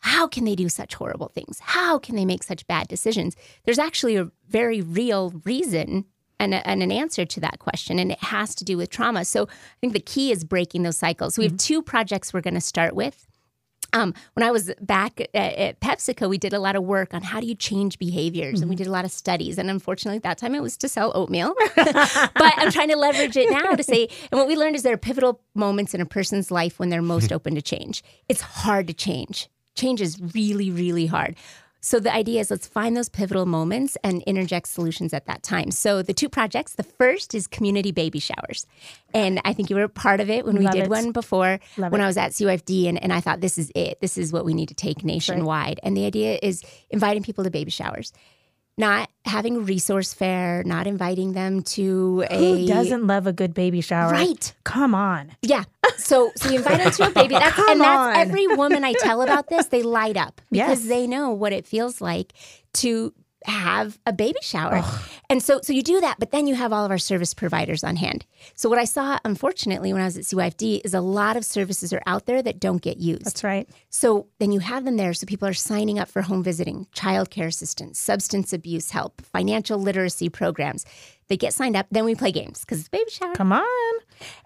how 0.00 0.26
can 0.26 0.44
they 0.44 0.56
do 0.56 0.68
such 0.68 0.94
horrible 0.94 1.28
things? 1.28 1.60
How 1.60 1.98
can 1.98 2.16
they 2.16 2.24
make 2.24 2.42
such 2.42 2.66
bad 2.66 2.88
decisions? 2.88 3.36
There's 3.64 3.78
actually 3.78 4.16
a 4.16 4.30
very 4.48 4.80
real 4.80 5.32
reason 5.44 6.06
and, 6.38 6.54
a, 6.54 6.66
and 6.66 6.82
an 6.82 6.92
answer 6.92 7.24
to 7.24 7.40
that 7.40 7.58
question, 7.58 7.98
and 7.98 8.12
it 8.12 8.22
has 8.24 8.54
to 8.56 8.64
do 8.64 8.76
with 8.76 8.90
trauma. 8.90 9.24
So 9.24 9.44
I 9.44 9.78
think 9.80 9.92
the 9.92 10.00
key 10.00 10.32
is 10.32 10.44
breaking 10.44 10.82
those 10.82 10.96
cycles. 10.96 11.34
So 11.34 11.40
we 11.40 11.46
have 11.46 11.52
mm-hmm. 11.52 11.74
two 11.74 11.82
projects 11.82 12.32
we're 12.32 12.40
going 12.40 12.54
to 12.54 12.60
start 12.60 12.94
with. 12.94 13.26
Um, 13.92 14.14
when 14.34 14.42
I 14.42 14.50
was 14.50 14.72
back 14.80 15.20
at, 15.20 15.34
at 15.34 15.80
PepsiCo, 15.80 16.28
we 16.28 16.38
did 16.38 16.52
a 16.52 16.58
lot 16.58 16.76
of 16.76 16.82
work 16.82 17.14
on 17.14 17.22
how 17.22 17.40
do 17.40 17.46
you 17.46 17.54
change 17.54 17.98
behaviors, 17.98 18.60
and 18.60 18.68
we 18.68 18.74
mm-hmm. 18.74 18.84
did 18.84 18.86
a 18.88 18.90
lot 18.90 19.04
of 19.04 19.10
studies. 19.10 19.58
And 19.58 19.70
unfortunately, 19.70 20.16
at 20.16 20.22
that 20.24 20.38
time 20.38 20.54
it 20.54 20.62
was 20.62 20.76
to 20.78 20.88
sell 20.88 21.12
oatmeal. 21.14 21.54
but 21.76 22.34
I'm 22.36 22.70
trying 22.70 22.88
to 22.88 22.96
leverage 22.96 23.36
it 23.36 23.50
now 23.50 23.72
to 23.72 23.82
say, 23.82 24.08
and 24.30 24.38
what 24.38 24.48
we 24.48 24.56
learned 24.56 24.76
is 24.76 24.82
there 24.82 24.92
are 24.92 24.98
pivotal 24.98 25.40
moments 25.54 25.94
in 25.94 26.00
a 26.00 26.06
person's 26.06 26.50
life 26.50 26.78
when 26.78 26.90
they're 26.90 27.02
most 27.02 27.26
mm-hmm. 27.26 27.34
open 27.34 27.54
to 27.54 27.62
change. 27.62 28.02
It's 28.28 28.40
hard 28.40 28.86
to 28.88 28.92
change. 28.92 29.48
Change 29.74 30.00
is 30.00 30.20
really, 30.34 30.70
really 30.70 31.06
hard. 31.06 31.36
So 31.86 32.00
the 32.00 32.12
idea 32.12 32.40
is 32.40 32.50
let's 32.50 32.66
find 32.66 32.96
those 32.96 33.08
pivotal 33.08 33.46
moments 33.46 33.96
and 34.02 34.20
interject 34.22 34.66
solutions 34.66 35.14
at 35.14 35.26
that 35.26 35.44
time. 35.44 35.70
So 35.70 36.02
the 36.02 36.12
two 36.12 36.28
projects, 36.28 36.74
the 36.74 36.82
first 36.82 37.32
is 37.32 37.46
community 37.46 37.92
baby 37.92 38.18
showers. 38.18 38.66
And 39.14 39.40
I 39.44 39.52
think 39.52 39.70
you 39.70 39.76
were 39.76 39.84
a 39.84 39.88
part 39.88 40.18
of 40.18 40.28
it 40.28 40.44
when 40.44 40.56
we 40.56 40.64
Love 40.64 40.74
did 40.74 40.82
it. 40.86 40.90
one 40.90 41.12
before 41.12 41.60
Love 41.76 41.92
when 41.92 42.00
it. 42.00 42.04
I 42.04 42.08
was 42.08 42.16
at 42.16 42.32
CYFD 42.32 42.88
and, 42.88 43.00
and 43.00 43.12
I 43.12 43.20
thought 43.20 43.40
this 43.40 43.56
is 43.56 43.70
it. 43.76 44.00
This 44.00 44.18
is 44.18 44.32
what 44.32 44.44
we 44.44 44.52
need 44.52 44.66
to 44.66 44.74
take 44.74 45.04
nationwide. 45.04 45.78
And 45.84 45.96
the 45.96 46.06
idea 46.06 46.40
is 46.42 46.64
inviting 46.90 47.22
people 47.22 47.44
to 47.44 47.50
baby 47.50 47.70
showers. 47.70 48.12
Not 48.78 49.08
having 49.24 49.64
resource 49.64 50.12
fair, 50.12 50.62
not 50.64 50.86
inviting 50.86 51.32
them 51.32 51.62
to 51.62 52.24
a 52.30 52.60
Who 52.60 52.66
doesn't 52.66 53.06
love 53.06 53.26
a 53.26 53.32
good 53.32 53.54
baby 53.54 53.80
shower? 53.80 54.12
Right. 54.12 54.54
Come 54.64 54.94
on. 54.94 55.32
Yeah. 55.40 55.64
So 55.96 56.30
so 56.36 56.50
you 56.50 56.56
invite 56.58 56.78
them 56.82 56.92
to 56.92 57.06
a 57.06 57.10
baby. 57.10 57.34
That's 57.38 57.56
Come 57.56 57.68
and 57.70 57.80
that's 57.80 57.98
on. 57.98 58.16
every 58.16 58.46
woman 58.48 58.84
I 58.84 58.92
tell 58.92 59.22
about 59.22 59.48
this, 59.48 59.66
they 59.68 59.82
light 59.82 60.18
up 60.18 60.42
because 60.50 60.80
Yes. 60.80 60.88
they 60.88 61.06
know 61.06 61.30
what 61.30 61.52
it 61.54 61.66
feels 61.66 62.02
like 62.02 62.34
to 62.74 63.14
have 63.44 63.98
a 64.06 64.12
baby 64.12 64.38
shower. 64.42 64.82
And 65.28 65.42
so 65.42 65.60
so 65.62 65.72
you 65.72 65.82
do 65.82 66.00
that, 66.00 66.18
but 66.18 66.30
then 66.30 66.46
you 66.46 66.54
have 66.54 66.72
all 66.72 66.84
of 66.84 66.90
our 66.90 66.98
service 66.98 67.34
providers 67.34 67.84
on 67.84 67.96
hand. 67.96 68.24
So 68.54 68.68
what 68.68 68.78
I 68.78 68.84
saw 68.84 69.18
unfortunately 69.24 69.92
when 69.92 70.02
I 70.02 70.06
was 70.06 70.16
at 70.16 70.24
CYFD 70.24 70.82
is 70.84 70.94
a 70.94 71.00
lot 71.00 71.36
of 71.36 71.44
services 71.44 71.92
are 71.92 72.02
out 72.06 72.26
there 72.26 72.42
that 72.42 72.60
don't 72.60 72.82
get 72.82 72.98
used. 72.98 73.24
That's 73.24 73.44
right. 73.44 73.68
So 73.90 74.28
then 74.38 74.52
you 74.52 74.60
have 74.60 74.84
them 74.84 74.96
there. 74.96 75.14
So 75.14 75.26
people 75.26 75.48
are 75.48 75.54
signing 75.54 75.98
up 75.98 76.08
for 76.08 76.22
home 76.22 76.42
visiting, 76.42 76.86
childcare 76.94 77.46
assistance, 77.46 77.98
substance 77.98 78.52
abuse 78.52 78.90
help, 78.90 79.20
financial 79.24 79.78
literacy 79.78 80.28
programs. 80.28 80.84
They 81.28 81.36
get 81.36 81.54
signed 81.54 81.76
up. 81.76 81.86
Then 81.90 82.04
we 82.04 82.14
play 82.14 82.32
games 82.32 82.60
because 82.60 82.80
it's 82.80 82.88
baby 82.88 83.10
shower. 83.10 83.34
Come 83.34 83.52
on. 83.52 83.64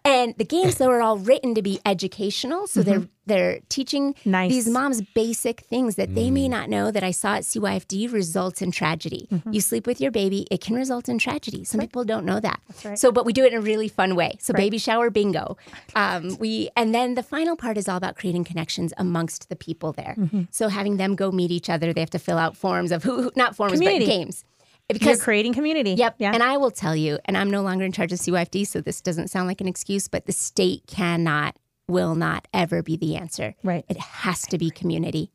And 0.05 0.35
the 0.39 0.45
games 0.45 0.77
though 0.77 0.91
are 0.91 1.03
all 1.03 1.19
written 1.19 1.55
to 1.55 1.63
be 1.63 1.79
educational, 1.87 2.67
so 2.67 2.83
they're 2.83 3.07
they're 3.27 3.61
teaching 3.69 4.15
Mm-hmm. 4.15 4.31
Nice. 4.31 4.51
these 4.51 4.69
moms 4.69 5.03
basic 5.15 5.61
things 5.61 5.95
that 5.97 6.15
they 6.15 6.31
may 6.31 6.49
not 6.49 6.69
know 6.69 6.91
that 6.91 7.05
I 7.05 7.11
saw 7.13 7.35
at 7.37 7.43
CYFD 7.43 8.13
results 8.13 8.61
in 8.63 8.71
tragedy. 8.71 9.29
Mm-hmm. 9.31 9.53
You 9.53 9.61
sleep 9.61 9.87
with 9.87 10.01
your 10.01 10.11
baby, 10.11 10.47
it 10.51 10.61
can 10.61 10.75
result 10.75 11.09
in 11.09 11.19
tragedy. 11.19 11.65
Some 11.65 11.81
people 11.81 12.05
don't 12.05 12.25
know 12.25 12.41
that. 12.41 12.61
right. 12.85 12.99
So, 12.99 13.13
but 13.13 13.25
we 13.27 13.33
do 13.33 13.45
it 13.45 13.53
in 13.53 13.59
a 13.59 13.63
really 13.63 13.89
fun 13.89 14.17
way. 14.17 14.37
So, 14.41 14.53
baby 14.55 14.79
shower 14.79 15.11
bingo. 15.11 15.57
Um, 15.97 16.37
we 16.39 16.71
and 16.77 16.95
then 16.95 17.15
the 17.15 17.23
final 17.23 17.57
part 17.57 17.77
is 17.77 17.89
all 17.89 17.97
about 17.97 18.17
creating 18.17 18.45
connections 18.45 18.93
amongst 18.97 19.49
the 19.49 19.57
people 19.57 19.93
there. 19.93 20.15
Mm-hmm. 20.17 20.43
So 20.51 20.69
having 20.69 20.97
them 20.99 21.15
go 21.17 21.31
meet 21.33 21.51
each 21.51 21.69
other, 21.69 21.93
they 21.93 22.01
have 22.01 22.11
to 22.11 22.19
fill 22.19 22.39
out 22.39 22.57
forms 22.57 22.93
of 22.93 23.03
who, 23.03 23.23
who 23.23 23.31
not 23.37 23.57
forms 23.57 23.75
Community. 23.75 24.07
but 24.07 24.11
games. 24.13 24.45
You're 24.95 24.99
Because 24.99 25.23
creating 25.23 25.55
community. 25.55 25.93
Yep. 25.93 26.17
Yeah. 26.19 26.33
And 26.33 26.43
I 26.43 26.57
will 26.57 26.71
tell 26.71 26.95
you, 26.97 27.19
and 27.25 27.37
I'm 27.37 27.51
no 27.51 27.63
longer 27.63 27.85
in 27.85 27.93
charge 27.93 28.13
of 28.13 28.19
CYFD, 28.19 28.67
so 28.67 28.81
this 28.81 29.01
doesn't 29.01 29.29
sound 29.29 29.49
like 29.49 29.61
an 29.61 29.69
excuse, 29.69 30.09
but 30.09 30.27
the 30.27 30.33
state 30.33 30.85
cannot, 30.87 31.57
will 31.89 32.15
not 32.15 32.47
ever 32.53 32.83
be 32.83 32.97
the 32.97 33.17
answer. 33.17 33.55
Right. 33.63 33.85
It 33.89 33.97
has 33.99 34.43
to 34.43 34.59
be 34.59 34.71
community. 34.71 35.31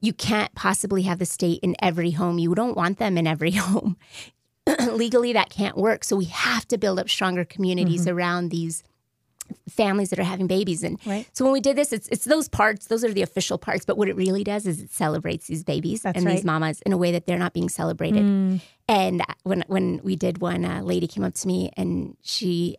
You 0.00 0.12
can't 0.12 0.54
possibly 0.54 1.02
have 1.02 1.18
the 1.18 1.26
state 1.26 1.60
in 1.62 1.76
every 1.80 2.10
home. 2.12 2.38
You 2.38 2.54
don't 2.54 2.76
want 2.76 2.98
them 2.98 3.16
in 3.16 3.26
every 3.26 3.50
home. 3.66 3.96
Legally, 4.92 5.32
that 5.32 5.50
can't 5.50 5.76
work. 5.76 6.04
So 6.04 6.16
we 6.16 6.26
have 6.26 6.66
to 6.68 6.78
build 6.78 6.98
up 6.98 7.08
stronger 7.08 7.44
communities 7.44 8.02
Mm-hmm. 8.06 8.16
around 8.16 8.50
these 8.50 8.82
families 9.68 10.10
that 10.10 10.18
are 10.18 10.24
having 10.24 10.46
babies 10.46 10.82
and 10.82 10.98
Right. 11.06 11.26
so 11.32 11.44
when 11.44 11.52
we 11.52 11.60
did 11.60 11.76
this 11.76 11.92
it's 11.92 12.08
it's 12.08 12.24
those 12.24 12.48
parts 12.48 12.86
those 12.86 13.04
are 13.04 13.12
the 13.12 13.22
official 13.22 13.58
parts 13.58 13.84
but 13.84 13.96
what 13.96 14.08
it 14.08 14.16
really 14.16 14.44
does 14.44 14.66
is 14.66 14.80
it 14.80 14.90
celebrates 14.90 15.46
these 15.46 15.62
babies 15.64 16.02
That's 16.02 16.16
and 16.18 16.26
these 16.26 16.36
right. 16.36 16.42
Mm. 16.42 16.46
mamas 16.46 16.80
in 16.82 16.92
a 16.92 16.96
way 16.96 17.12
that 17.12 17.26
they're 17.26 17.38
not 17.38 17.52
being 17.52 17.68
celebrated 17.68 18.60
and 18.88 19.22
when 19.44 19.64
when 19.68 20.00
we 20.02 20.16
did 20.16 20.38
one, 20.40 20.64
a 20.64 20.82
lady 20.82 21.06
came 21.06 21.22
up 21.24 21.34
to 21.34 21.46
me 21.46 21.70
and 21.76 22.16
she 22.22 22.76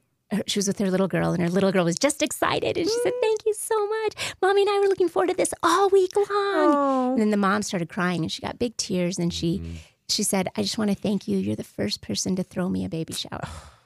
she 0.47 0.59
was 0.59 0.67
with 0.67 0.77
her 0.79 0.91
little 0.91 1.07
girl, 1.07 1.31
and 1.33 1.41
her 1.41 1.49
little 1.49 1.71
girl 1.71 1.85
was 1.85 1.97
just 1.97 2.21
excited, 2.21 2.77
and 2.77 2.87
she 2.87 2.99
said, 3.03 3.13
"Thank 3.21 3.45
you 3.47 3.53
so 3.55 3.87
much, 3.87 4.13
mommy 4.41 4.61
and 4.61 4.69
I 4.69 4.79
were 4.79 4.87
looking 4.87 5.09
forward 5.09 5.29
to 5.29 5.33
this 5.35 5.53
all 5.63 5.89
week 5.89 6.15
long." 6.15 6.25
Oh. 6.29 7.11
And 7.13 7.21
then 7.21 7.29
the 7.31 7.37
mom 7.37 7.61
started 7.63 7.89
crying, 7.89 8.21
and 8.21 8.31
she 8.31 8.41
got 8.41 8.59
big 8.59 8.77
tears, 8.77 9.17
and 9.17 9.33
she 9.33 9.61
she 10.07 10.23
said, 10.23 10.47
"I 10.55 10.61
just 10.61 10.77
want 10.77 10.89
to 10.91 10.95
thank 10.95 11.27
you. 11.27 11.37
You're 11.39 11.55
the 11.55 11.63
first 11.63 12.01
person 12.01 12.35
to 12.35 12.43
throw 12.43 12.69
me 12.69 12.85
a 12.85 12.89
baby 12.89 13.13
shower." 13.13 13.41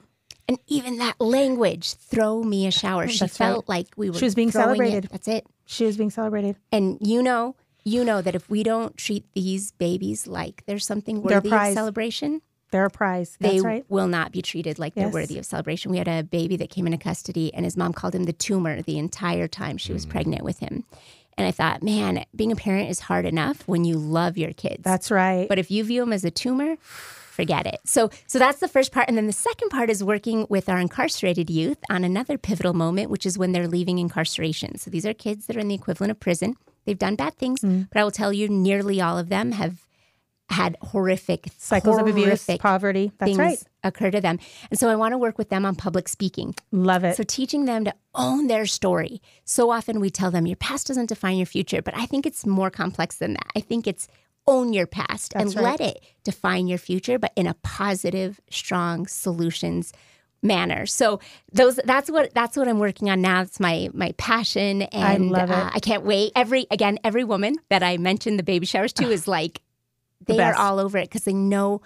And 0.48 0.58
even 0.66 0.98
that 0.98 1.20
language, 1.20 1.94
"throw 1.94 2.42
me 2.42 2.66
a 2.66 2.70
shower," 2.70 3.08
she 3.08 3.18
That's 3.20 3.38
right. 3.40 3.46
felt 3.48 3.68
like 3.68 3.88
we 3.96 4.10
were 4.10 4.18
She 4.18 4.24
was 4.26 4.34
being 4.34 4.50
throwing 4.50 4.72
it. 4.72 4.76
celebrated. 4.78 5.08
That's 5.10 5.28
it. 5.28 5.46
She 5.66 5.84
was 5.86 5.96
being 5.96 6.10
celebrated. 6.10 6.56
And 6.70 6.98
you 7.00 7.22
know, 7.22 7.56
you 7.84 8.04
know 8.04 8.20
that 8.20 8.34
if 8.34 8.48
we 8.50 8.62
don't 8.62 8.96
treat 8.96 9.24
these 9.34 9.72
babies 9.72 10.26
like 10.26 10.62
there's 10.66 10.84
something 10.86 11.22
They're 11.22 11.36
worthy 11.40 11.50
of 11.54 11.72
celebration, 11.74 12.42
They're 12.70 12.86
a 12.86 12.90
prize. 12.90 13.36
they 13.40 13.60
right. 13.60 13.84
will 13.88 14.08
not 14.08 14.32
be 14.32 14.42
treated 14.42 14.78
like 14.78 14.94
they're 14.94 15.08
worthy 15.08 15.38
of 15.38 15.46
celebration. 15.46 15.90
We 15.90 15.98
had 15.98 16.08
a 16.08 16.22
baby 16.22 16.56
that 16.56 16.68
came 16.70 16.86
into 16.86 16.98
custody, 16.98 17.52
and 17.54 17.64
his 17.64 17.76
mom 17.76 17.92
called 17.94 18.14
him 18.14 18.24
the 18.24 18.32
tumor 18.32 18.82
the 18.82 18.98
entire 18.98 19.48
time 19.48 19.76
she 19.78 19.90
Mm. 19.90 19.94
was 19.94 20.06
pregnant 20.06 20.42
with 20.42 20.58
him. 20.58 20.84
And 21.38 21.46
I 21.48 21.50
thought, 21.50 21.82
man, 21.82 22.24
being 22.36 22.52
a 22.52 22.56
parent 22.56 22.90
is 22.90 23.00
hard 23.00 23.24
enough 23.26 23.66
when 23.66 23.84
you 23.84 23.96
love 23.96 24.36
your 24.38 24.52
kids. 24.52 24.82
That's 24.84 25.10
right. 25.10 25.48
But 25.48 25.58
if 25.58 25.70
you 25.70 25.82
view 25.84 26.00
them 26.02 26.12
as 26.12 26.24
a 26.24 26.30
tumor, 26.30 26.76
forget 27.34 27.66
it. 27.66 27.80
So 27.84 28.10
so 28.26 28.38
that's 28.38 28.60
the 28.60 28.68
first 28.68 28.90
part 28.92 29.08
and 29.08 29.16
then 29.18 29.26
the 29.26 29.32
second 29.50 29.68
part 29.70 29.90
is 29.90 30.02
working 30.02 30.46
with 30.48 30.68
our 30.68 30.78
incarcerated 30.78 31.50
youth 31.50 31.78
on 31.90 32.04
another 32.04 32.38
pivotal 32.38 32.72
moment 32.72 33.10
which 33.10 33.26
is 33.26 33.36
when 33.36 33.52
they're 33.52 33.68
leaving 33.68 33.98
incarceration. 33.98 34.78
So 34.78 34.90
these 34.90 35.04
are 35.04 35.14
kids 35.14 35.46
that 35.46 35.56
are 35.56 35.60
in 35.60 35.68
the 35.68 35.74
equivalent 35.74 36.10
of 36.12 36.20
prison. 36.20 36.56
They've 36.84 36.98
done 37.06 37.16
bad 37.16 37.34
things, 37.36 37.60
Mm. 37.60 37.88
but 37.90 37.98
I 38.00 38.04
will 38.04 38.10
tell 38.22 38.32
you 38.32 38.48
nearly 38.48 39.00
all 39.00 39.18
of 39.18 39.28
them 39.28 39.52
have 39.52 39.74
had 40.50 40.76
horrific 40.82 41.48
Cycles 41.58 41.98
of 41.98 42.06
abuse, 42.06 42.26
horrific 42.26 42.60
poverty. 42.60 43.10
That's 43.18 43.30
things 43.30 43.38
right. 43.38 43.58
occur 43.82 44.10
to 44.10 44.20
them. 44.20 44.38
And 44.70 44.78
so 44.78 44.90
I 44.90 44.94
want 44.94 45.12
to 45.12 45.18
work 45.18 45.38
with 45.38 45.48
them 45.48 45.64
on 45.64 45.74
public 45.74 46.06
speaking. 46.08 46.54
Love 46.70 47.02
it. 47.02 47.16
So 47.16 47.22
teaching 47.22 47.64
them 47.64 47.84
to 47.86 47.94
own 48.14 48.46
their 48.46 48.66
story. 48.66 49.22
So 49.46 49.70
often 49.70 50.00
we 50.00 50.10
tell 50.10 50.30
them 50.30 50.46
your 50.46 50.56
past 50.56 50.86
doesn't 50.88 51.08
define 51.08 51.38
your 51.38 51.46
future, 51.46 51.80
but 51.80 51.96
I 51.96 52.04
think 52.04 52.26
it's 52.26 52.44
more 52.44 52.70
complex 52.70 53.16
than 53.16 53.32
that. 53.32 53.46
I 53.56 53.60
think 53.60 53.86
it's 53.86 54.06
own 54.46 54.72
your 54.72 54.86
past 54.86 55.32
and 55.34 55.54
right. 55.56 55.62
let 55.62 55.80
it 55.80 56.00
define 56.22 56.66
your 56.66 56.78
future, 56.78 57.18
but 57.18 57.32
in 57.36 57.46
a 57.46 57.54
positive, 57.62 58.40
strong 58.50 59.06
solutions 59.06 59.92
manner. 60.42 60.84
So 60.86 61.20
those 61.52 61.76
that's 61.84 62.10
what 62.10 62.34
that's 62.34 62.56
what 62.56 62.68
I'm 62.68 62.78
working 62.78 63.08
on 63.10 63.22
now. 63.22 63.40
It's 63.42 63.58
my 63.58 63.88
my 63.94 64.12
passion 64.18 64.82
and 64.82 65.30
love 65.30 65.50
it. 65.50 65.54
uh, 65.56 65.70
I 65.72 65.80
can't 65.80 66.04
wait. 66.04 66.32
Every 66.36 66.66
again, 66.70 66.98
every 67.02 67.24
woman 67.24 67.56
that 67.70 67.82
I 67.82 67.96
mentioned 67.96 68.38
the 68.38 68.42
baby 68.42 68.66
showers 68.66 68.92
to 68.94 69.04
is 69.10 69.26
like 69.26 69.62
The 70.26 70.34
they 70.34 70.42
are 70.42 70.54
all 70.54 70.78
over 70.78 70.98
it 70.98 71.08
because 71.08 71.24
they 71.24 71.32
know 71.34 71.80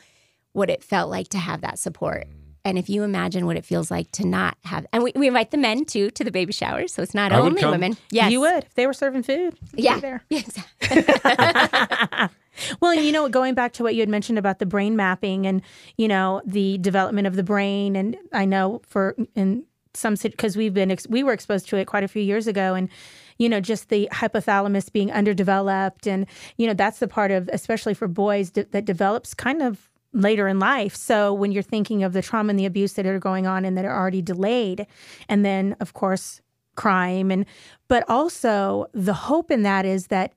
what 0.53 0.71
it 0.71 0.83
felt 0.83 1.09
like 1.11 1.29
to 1.29 1.39
have 1.39 1.61
that 1.61 1.79
support. 1.79 2.27
And 2.65 2.77
if 2.77 2.91
you 2.91 3.03
imagine 3.05 3.47
what 3.47 3.57
it 3.57 3.65
feels 3.65 3.91
like 3.91 4.11
to 4.13 4.27
not 4.27 4.59
have, 4.65 4.85
and 4.93 5.03
we, 5.03 5.13
we 5.15 5.29
invite 5.29 5.53
the 5.53 5.57
men 5.57 5.85
too 5.87 6.11
to 6.11 6.25
the 6.25 6.31
baby 6.31 6.53
showers, 6.53 6.93
so 6.93 7.01
it's 7.03 7.15
not 7.15 7.33
I 7.33 7.39
only 7.39 7.65
women. 7.65 7.97
Yes, 8.11 8.31
You 8.31 8.41
would 8.41 8.65
if 8.65 8.75
they 8.75 8.87
were 8.87 8.93
serving 8.93 9.23
food. 9.23 9.57
you'd 9.71 9.77
be 9.77 9.83
Yeah, 9.85 10.01
there. 10.01 10.25
yeah, 10.31 10.41
exactly. 10.41 12.29
Well, 12.81 12.95
you 12.95 13.13
know, 13.13 13.29
going 13.29 13.55
back 13.55 13.73
to 13.75 13.83
what 13.83 13.95
you 13.95 14.01
had 14.01 14.09
mentioned 14.09 14.39
about 14.39 14.59
the 14.59 14.67
brain 14.67 14.97
mapping 14.97 15.47
and 15.47 15.63
you 15.97 16.09
know 16.09 16.43
the 16.45 16.79
development 16.79 17.27
of 17.27 17.37
the 17.37 17.43
brain, 17.43 17.97
and 17.97 18.17
I 18.33 18.45
know 18.45 18.83
for 18.87 19.17
in 19.35 19.65
some 19.95 20.15
because 20.15 20.57
we've 20.57 20.75
been 20.75 20.97
we 21.09 21.23
were 21.23 21.33
exposed 21.33 21.69
to 21.69 21.77
it 21.77 21.87
quite 21.87 22.05
a 22.05 22.09
few 22.09 22.23
years 22.23 22.47
ago, 22.47 22.75
and 22.75 22.89
you 23.39 23.49
know 23.49 23.61
just 23.61 23.89
the 23.89 24.09
hypothalamus 24.13 24.93
being 24.93 25.13
underdeveloped, 25.13 26.07
and 26.07 26.27
you 26.57 26.67
know 26.67 26.75
that's 26.75 26.99
the 26.99 27.09
part 27.09 27.31
of 27.31 27.49
especially 27.53 27.95
for 27.95 28.09
boys 28.09 28.53
that 28.53 28.85
develops 28.85 29.35
kind 29.35 29.63
of 29.63 29.91
later 30.13 30.49
in 30.49 30.59
life. 30.59 30.97
So 30.97 31.35
when 31.35 31.53
you're 31.53 31.63
thinking 31.63 32.03
of 32.03 32.13
the 32.13 32.23
trauma 32.23 32.51
and 32.51 32.59
the 32.59 32.67
abuse 32.67 32.95
that 32.95 33.07
are 33.07 33.19
going 33.19 33.47
on 33.47 33.65
and 33.65 33.77
that 33.77 33.85
are 33.85 33.97
already 33.97 34.23
delayed, 34.23 34.87
and 35.29 35.45
then 35.45 35.77
of 35.81 35.93
course 35.93 36.41
crime 36.77 37.33
and 37.33 37.45
but 37.89 38.05
also 38.09 38.87
the 38.95 39.13
hope 39.13 39.51
in 39.51 39.63
that 39.65 39.85
is 39.85 40.07
that 40.07 40.33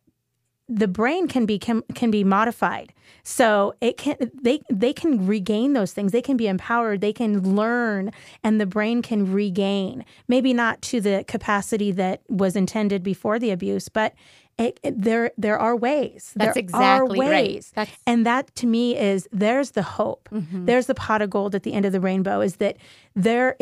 the 0.74 0.88
brain 0.88 1.28
can 1.28 1.46
be 1.46 1.60
can, 1.60 1.82
can 1.96 2.10
be 2.12 2.24
modified. 2.24 2.94
So 3.24 3.76
it 3.82 3.98
can 3.98 4.16
they 4.42 4.62
they 4.72 4.94
can 4.94 5.28
regain 5.28 5.74
those 5.74 5.92
things. 5.94 6.12
They 6.12 6.22
can 6.22 6.38
be 6.38 6.48
empowered. 6.48 7.02
They 7.02 7.14
can 7.14 7.56
learn 7.56 8.12
and 8.44 8.60
the 8.60 8.66
brain 8.66 9.02
can 9.02 9.32
regain. 9.32 10.06
Maybe 10.28 10.54
not 10.54 10.82
to 10.84 11.02
the 11.02 11.24
capacity 11.28 11.92
that 11.94 12.22
was 12.30 12.56
intended 12.56 13.04
before 13.04 13.38
the 13.38 13.52
abuse 13.52 13.90
but 13.90 14.14
it, 14.58 14.80
it- 14.84 15.02
there 15.02 15.32
there 15.38 15.60
are 15.60 15.76
ways. 15.76 16.32
That's 16.36 16.54
there 16.56 16.60
exactly 16.64 17.20
are 17.20 17.22
right. 17.24 17.30
ways. 17.48 17.72
That's- 17.76 17.98
and 18.08 18.26
that 18.26 18.54
to 18.56 18.66
me 18.68 18.98
is 18.98 19.28
there's 19.32 19.72
the 19.72 19.84
hope. 19.84 20.30
Mm-hmm. 20.32 20.66
there's 20.66 20.86
the 20.88 20.96
pot 20.96 21.22
of 21.22 21.30
gold 21.30 21.54
at 21.56 21.64
the 21.64 21.74
end 21.74 21.86
of 21.86 21.92
the 21.92 22.00
rainbow 22.02 22.42
is 22.42 22.56
that 22.58 22.78
there 23.16 23.56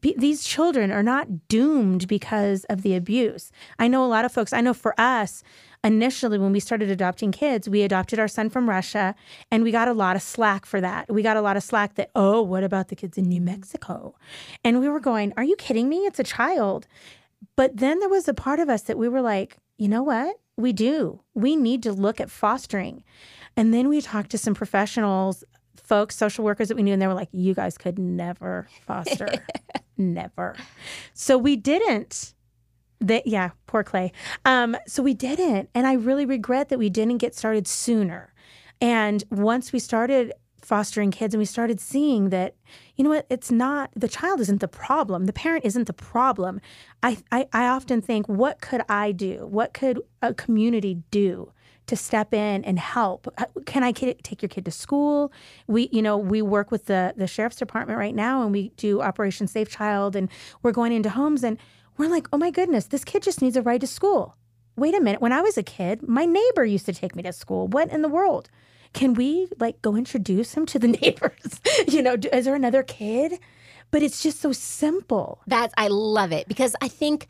these 0.00 0.44
children 0.44 0.90
are 0.90 1.02
not 1.02 1.48
doomed 1.48 2.08
because 2.08 2.64
of 2.64 2.82
the 2.82 2.94
abuse. 2.96 3.52
I 3.78 3.88
know 3.88 4.04
a 4.04 4.08
lot 4.08 4.24
of 4.24 4.32
folks, 4.32 4.52
I 4.52 4.60
know 4.60 4.74
for 4.74 4.98
us, 5.00 5.42
initially 5.84 6.38
when 6.38 6.52
we 6.52 6.60
started 6.60 6.90
adopting 6.90 7.32
kids, 7.32 7.68
we 7.68 7.82
adopted 7.82 8.18
our 8.18 8.28
son 8.28 8.50
from 8.50 8.68
Russia 8.68 9.14
and 9.50 9.62
we 9.62 9.70
got 9.70 9.88
a 9.88 9.92
lot 9.92 10.16
of 10.16 10.22
slack 10.22 10.66
for 10.66 10.80
that. 10.80 11.12
We 11.12 11.22
got 11.22 11.36
a 11.36 11.40
lot 11.40 11.56
of 11.56 11.62
slack 11.62 11.94
that, 11.94 12.10
oh, 12.14 12.42
what 12.42 12.64
about 12.64 12.88
the 12.88 12.96
kids 12.96 13.16
in 13.16 13.24
New 13.24 13.40
Mexico? 13.40 14.14
And 14.64 14.80
we 14.80 14.88
were 14.88 15.00
going, 15.00 15.32
are 15.36 15.44
you 15.44 15.56
kidding 15.56 15.88
me? 15.88 15.98
It's 15.98 16.18
a 16.18 16.24
child. 16.24 16.86
But 17.56 17.76
then 17.76 18.00
there 18.00 18.08
was 18.08 18.28
a 18.28 18.34
part 18.34 18.60
of 18.60 18.68
us 18.68 18.82
that 18.82 18.98
we 18.98 19.08
were 19.08 19.22
like, 19.22 19.56
you 19.78 19.88
know 19.88 20.02
what? 20.02 20.36
We 20.56 20.72
do. 20.72 21.20
We 21.34 21.56
need 21.56 21.82
to 21.84 21.92
look 21.92 22.20
at 22.20 22.30
fostering. 22.30 23.02
And 23.56 23.72
then 23.72 23.88
we 23.88 24.00
talked 24.00 24.30
to 24.30 24.38
some 24.38 24.54
professionals, 24.54 25.42
folks, 25.76 26.16
social 26.16 26.44
workers 26.44 26.68
that 26.68 26.76
we 26.76 26.82
knew, 26.82 26.92
and 26.92 27.02
they 27.02 27.06
were 27.06 27.14
like, 27.14 27.28
you 27.32 27.54
guys 27.54 27.76
could 27.76 27.98
never 27.98 28.68
foster. 28.86 29.28
never. 29.96 30.56
So 31.14 31.36
we 31.38 31.56
didn't. 31.56 32.34
That 33.00 33.26
yeah, 33.26 33.50
poor 33.66 33.82
Clay. 33.82 34.12
Um, 34.44 34.76
so 34.86 35.02
we 35.02 35.14
didn't, 35.14 35.70
and 35.74 35.86
I 35.86 35.94
really 35.94 36.26
regret 36.26 36.68
that 36.68 36.78
we 36.78 36.90
didn't 36.90 37.16
get 37.18 37.34
started 37.34 37.66
sooner. 37.66 38.34
And 38.80 39.24
once 39.30 39.72
we 39.72 39.78
started 39.78 40.32
fostering 40.60 41.10
kids, 41.10 41.32
and 41.34 41.38
we 41.40 41.46
started 41.46 41.80
seeing 41.80 42.28
that, 42.28 42.56
you 42.96 43.04
know 43.04 43.10
what, 43.10 43.26
it's 43.30 43.50
not 43.50 43.90
the 43.96 44.08
child 44.08 44.40
isn't 44.40 44.60
the 44.60 44.68
problem, 44.68 45.24
the 45.24 45.32
parent 45.32 45.64
isn't 45.64 45.86
the 45.86 45.94
problem. 45.94 46.60
I 47.02 47.18
I, 47.32 47.48
I 47.52 47.68
often 47.68 48.02
think, 48.02 48.26
what 48.28 48.60
could 48.60 48.82
I 48.88 49.12
do? 49.12 49.46
What 49.50 49.72
could 49.72 50.00
a 50.20 50.34
community 50.34 50.98
do? 51.10 51.52
To 51.90 51.96
step 51.96 52.32
in 52.32 52.64
and 52.64 52.78
help. 52.78 53.28
Uh, 53.36 53.44
Can 53.66 53.84
I 53.84 53.92
take 53.92 54.42
your 54.42 54.48
kid 54.48 54.64
to 54.64 54.70
school? 54.70 55.32
We, 55.66 55.88
you 55.92 56.00
know, 56.02 56.16
we 56.16 56.40
work 56.40 56.70
with 56.70 56.86
the 56.86 57.12
the 57.16 57.26
sheriff's 57.26 57.56
department 57.56 57.98
right 57.98 58.14
now, 58.14 58.42
and 58.42 58.52
we 58.52 58.70
do 58.76 59.02
Operation 59.02 59.46
Safe 59.46 59.68
Child, 59.68 60.16
and 60.16 60.28
we're 60.62 60.72
going 60.72 60.92
into 60.92 61.10
homes, 61.10 61.44
and 61.44 61.58
we're 61.98 62.08
like, 62.08 62.26
oh 62.32 62.38
my 62.38 62.50
goodness, 62.50 62.86
this 62.86 63.04
kid 63.04 63.22
just 63.22 63.42
needs 63.42 63.56
a 63.56 63.62
ride 63.62 63.82
to 63.82 63.86
school. 63.86 64.36
Wait 64.76 64.94
a 64.94 65.00
minute, 65.00 65.20
when 65.20 65.32
I 65.32 65.42
was 65.42 65.58
a 65.58 65.62
kid, 65.62 66.08
my 66.08 66.24
neighbor 66.24 66.64
used 66.64 66.86
to 66.86 66.94
take 66.94 67.14
me 67.14 67.22
to 67.24 67.32
school. 67.32 67.68
What 67.68 67.90
in 67.90 68.02
the 68.02 68.08
world? 68.08 68.48
Can 68.92 69.14
we 69.14 69.48
like 69.58 69.82
go 69.82 69.94
introduce 69.96 70.54
him 70.54 70.64
to 70.66 70.78
the 70.78 70.88
neighbors? 71.02 71.60
you 71.88 72.02
know, 72.02 72.16
is 72.32 72.46
there 72.46 72.54
another 72.54 72.82
kid? 72.82 73.38
But 73.90 74.02
it's 74.02 74.22
just 74.22 74.40
so 74.40 74.52
simple. 74.52 75.42
That's 75.46 75.74
I 75.76 75.88
love 75.88 76.30
it 76.32 76.46
because 76.46 76.76
I 76.80 76.88
think 76.88 77.26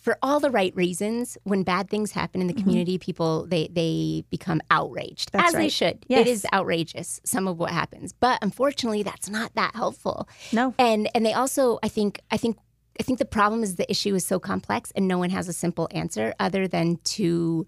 for 0.00 0.18
all 0.22 0.40
the 0.40 0.50
right 0.50 0.74
reasons, 0.74 1.38
when 1.44 1.62
bad 1.62 1.90
things 1.90 2.12
happen 2.12 2.40
in 2.40 2.46
the 2.46 2.54
mm-hmm. 2.54 2.62
community, 2.62 2.98
people 2.98 3.46
they 3.46 3.68
they 3.70 4.24
become 4.30 4.60
outraged, 4.70 5.32
That's 5.32 5.48
as 5.48 5.54
they 5.54 5.68
should. 5.68 6.04
Yes. 6.08 6.20
It 6.20 6.30
is 6.30 6.46
outrageous 6.52 7.20
some 7.24 7.46
of 7.46 7.58
what 7.58 7.70
happens, 7.70 8.12
but 8.12 8.38
unfortunately, 8.42 9.02
that's 9.02 9.28
not 9.28 9.54
that 9.54 9.74
helpful. 9.74 10.28
No. 10.52 10.74
And 10.78 11.08
and 11.14 11.24
they 11.24 11.32
also, 11.32 11.78
I 11.82 11.88
think, 11.88 12.20
I 12.30 12.36
think. 12.36 12.56
I 12.98 13.02
think 13.02 13.18
the 13.18 13.24
problem 13.24 13.62
is 13.62 13.76
the 13.76 13.90
issue 13.90 14.14
is 14.14 14.26
so 14.26 14.38
complex 14.38 14.90
and 14.94 15.08
no 15.08 15.16
one 15.16 15.30
has 15.30 15.48
a 15.48 15.54
simple 15.54 15.88
answer 15.90 16.34
other 16.38 16.68
than 16.68 16.96
to 16.96 17.66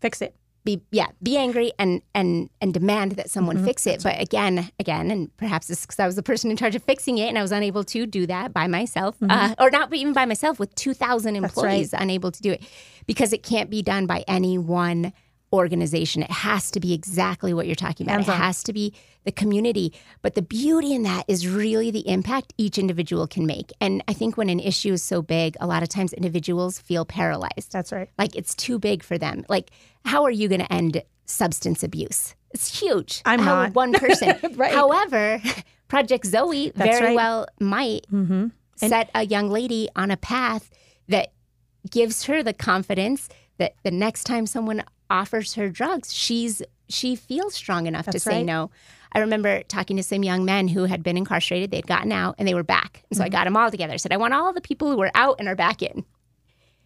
Fix 0.00 0.22
it. 0.22 0.36
Be 0.68 0.82
yeah 0.90 1.06
be 1.22 1.38
angry 1.38 1.72
and 1.78 2.02
and 2.14 2.50
and 2.60 2.74
demand 2.74 3.12
that 3.12 3.30
someone 3.30 3.64
fix 3.64 3.86
it. 3.86 4.02
But 4.02 4.20
again 4.20 4.70
again 4.78 5.10
and 5.10 5.34
perhaps 5.38 5.70
it's 5.70 5.82
because 5.82 5.98
i 5.98 6.06
was 6.06 6.16
the 6.16 6.22
person 6.22 6.50
in 6.50 6.56
charge 6.56 6.74
of 6.74 6.82
fixing 6.82 7.16
it 7.16 7.28
and 7.28 7.38
i 7.38 7.42
was 7.42 7.52
unable 7.52 7.84
to 7.84 8.06
do 8.06 8.26
that 8.26 8.52
by 8.52 8.66
myself 8.66 9.16
uh, 9.22 9.54
or 9.58 9.70
not 9.70 9.92
even 9.94 10.12
by 10.12 10.26
myself 10.26 10.58
with 10.58 10.74
2000 10.74 11.36
employees 11.36 11.94
unable 11.94 12.30
to 12.30 12.42
do 12.42 12.52
it 12.52 12.62
because 13.06 13.32
it 13.32 13.42
can't 13.42 13.70
be 13.70 13.80
done 13.82 14.06
by 14.06 14.24
any 14.28 14.58
one 14.58 15.12
organization 15.52 16.22
it 16.22 16.30
has 16.30 16.70
to 16.70 16.78
be 16.80 16.92
exactly 16.92 17.54
what 17.54 17.66
you're 17.66 17.74
talking 17.74 18.06
about 18.06 18.16
Hands 18.24 18.28
it 18.28 18.32
has 18.32 18.62
to 18.64 18.72
be 18.72 18.92
the 19.24 19.32
community 19.32 19.92
but 20.20 20.34
the 20.34 20.42
beauty 20.42 20.92
in 20.94 21.02
that 21.04 21.24
is 21.26 21.48
really 21.48 21.90
the 21.90 22.06
impact 22.08 22.52
each 22.58 22.76
individual 22.78 23.26
can 23.26 23.46
make 23.46 23.72
and 23.80 24.02
i 24.08 24.12
think 24.12 24.36
when 24.36 24.50
an 24.50 24.60
issue 24.60 24.92
is 24.92 25.02
so 25.02 25.22
big 25.22 25.56
a 25.60 25.66
lot 25.66 25.82
of 25.82 25.88
times 25.88 26.12
individuals 26.12 26.78
feel 26.78 27.04
paralyzed 27.06 27.72
That's 27.72 27.92
right. 27.92 28.08
like 28.18 28.36
it's 28.36 28.54
too 28.54 28.78
big 28.78 29.02
for 29.02 29.16
them. 29.18 29.44
Like, 29.48 29.70
how 30.04 30.24
are 30.24 30.30
you 30.30 30.48
going 30.48 30.60
to 30.60 30.72
end 30.72 31.02
substance 31.24 31.82
abuse? 31.82 32.34
It's 32.52 32.80
huge. 32.80 33.20
I'm 33.26 33.40
How 33.40 33.64
not. 33.64 33.74
one 33.74 33.92
person. 33.92 34.36
Right. 34.56 34.72
However, 34.72 35.40
Project 35.88 36.26
Zoe 36.26 36.70
That's 36.74 36.98
very 36.98 37.06
right. 37.08 37.16
well 37.16 37.46
might 37.60 38.06
Mm-hmm. 38.12 38.46
set 38.76 39.10
a 39.14 39.24
young 39.26 39.48
lady 39.50 39.88
on 39.96 40.10
a 40.10 40.16
path 40.16 40.70
that 41.08 41.32
gives 41.90 42.24
her 42.24 42.42
the 42.42 42.52
confidence 42.54 43.28
that 43.58 43.74
the 43.82 43.90
next 43.90 44.24
time 44.24 44.46
someone 44.46 44.82
offers 45.10 45.54
her 45.54 45.68
drugs, 45.68 46.12
she's 46.12 46.62
she 46.88 47.14
feels 47.16 47.54
strong 47.54 47.86
enough 47.86 48.06
to 48.06 48.12
That's 48.12 48.24
say 48.24 48.42
no. 48.42 48.70
I 49.12 49.20
remember 49.20 49.62
talking 49.64 49.96
to 49.96 50.02
some 50.02 50.22
young 50.22 50.44
men 50.44 50.68
who 50.68 50.84
had 50.84 51.02
been 51.02 51.16
incarcerated. 51.16 51.70
They'd 51.70 51.86
gotten 51.86 52.12
out 52.12 52.34
and 52.38 52.46
they 52.48 52.54
were 52.54 52.62
back. 52.62 53.04
And 53.10 53.16
so 53.16 53.22
Mm-hmm. 53.22 53.26
I 53.26 53.28
got 53.30 53.44
them 53.44 53.56
all 53.56 53.70
together. 53.70 53.92
I 53.94 53.96
said, 53.96 54.12
I 54.12 54.16
want 54.18 54.34
all 54.34 54.52
the 54.52 54.60
people 54.60 54.90
who 54.90 54.96
were 54.96 55.10
out 55.14 55.36
and 55.38 55.48
are 55.48 55.54
back 55.56 55.82
in 55.82 56.04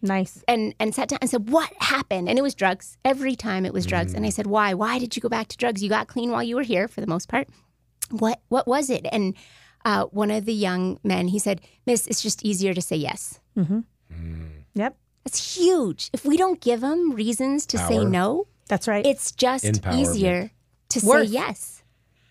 Nice. 0.01 0.43
and 0.47 0.73
and 0.79 0.93
sat 0.93 1.07
down 1.09 1.19
and 1.21 1.29
said, 1.29 1.49
"What 1.49 1.71
happened?" 1.79 2.27
And 2.27 2.37
it 2.37 2.41
was 2.41 2.53
drugs. 2.55 2.97
Every 3.05 3.35
time 3.37 3.65
it 3.65 3.73
was 3.73 3.85
drugs. 3.85 4.13
And 4.13 4.25
I 4.25 4.29
said, 4.29 4.47
"Why? 4.47 4.73
Why 4.73 4.99
did 4.99 5.15
you 5.15 5.21
go 5.21 5.29
back 5.29 5.47
to 5.49 5.57
drugs? 5.57 5.81
You 5.81 5.87
got 5.89 6.07
clean 6.07 6.29
while 6.31 6.43
you 6.43 6.55
were 6.57 6.63
here, 6.63 6.89
for 6.89 6.99
the 6.99 7.07
most 7.07 7.29
part. 7.29 7.47
What 8.09 8.41
What 8.49 8.67
was 8.67 8.89
it?" 8.89 9.05
And 9.13 9.33
uh, 9.85 10.05
one 10.07 10.29
of 10.31 10.43
the 10.43 10.53
young 10.53 10.99
men, 11.05 11.29
he 11.29 11.39
said, 11.39 11.61
"Miss, 11.85 12.05
it's 12.07 12.21
just 12.21 12.43
easier 12.43 12.73
to 12.73 12.81
say 12.81 12.97
yes." 12.97 13.39
mm-hmm 13.57 13.79
Yep. 14.75 14.97
That's 15.23 15.55
huge. 15.57 16.09
If 16.13 16.25
we 16.25 16.35
don't 16.37 16.59
give 16.61 16.81
them 16.81 17.11
reasons 17.13 17.65
to 17.67 17.77
say 17.77 18.03
no, 18.03 18.47
That's 18.67 18.87
right. 18.87 19.05
it's 19.05 19.31
just 19.31 19.65
easier 19.93 20.51
to 20.89 21.05
Worth. 21.05 21.27
say 21.27 21.33
yes. 21.33 21.83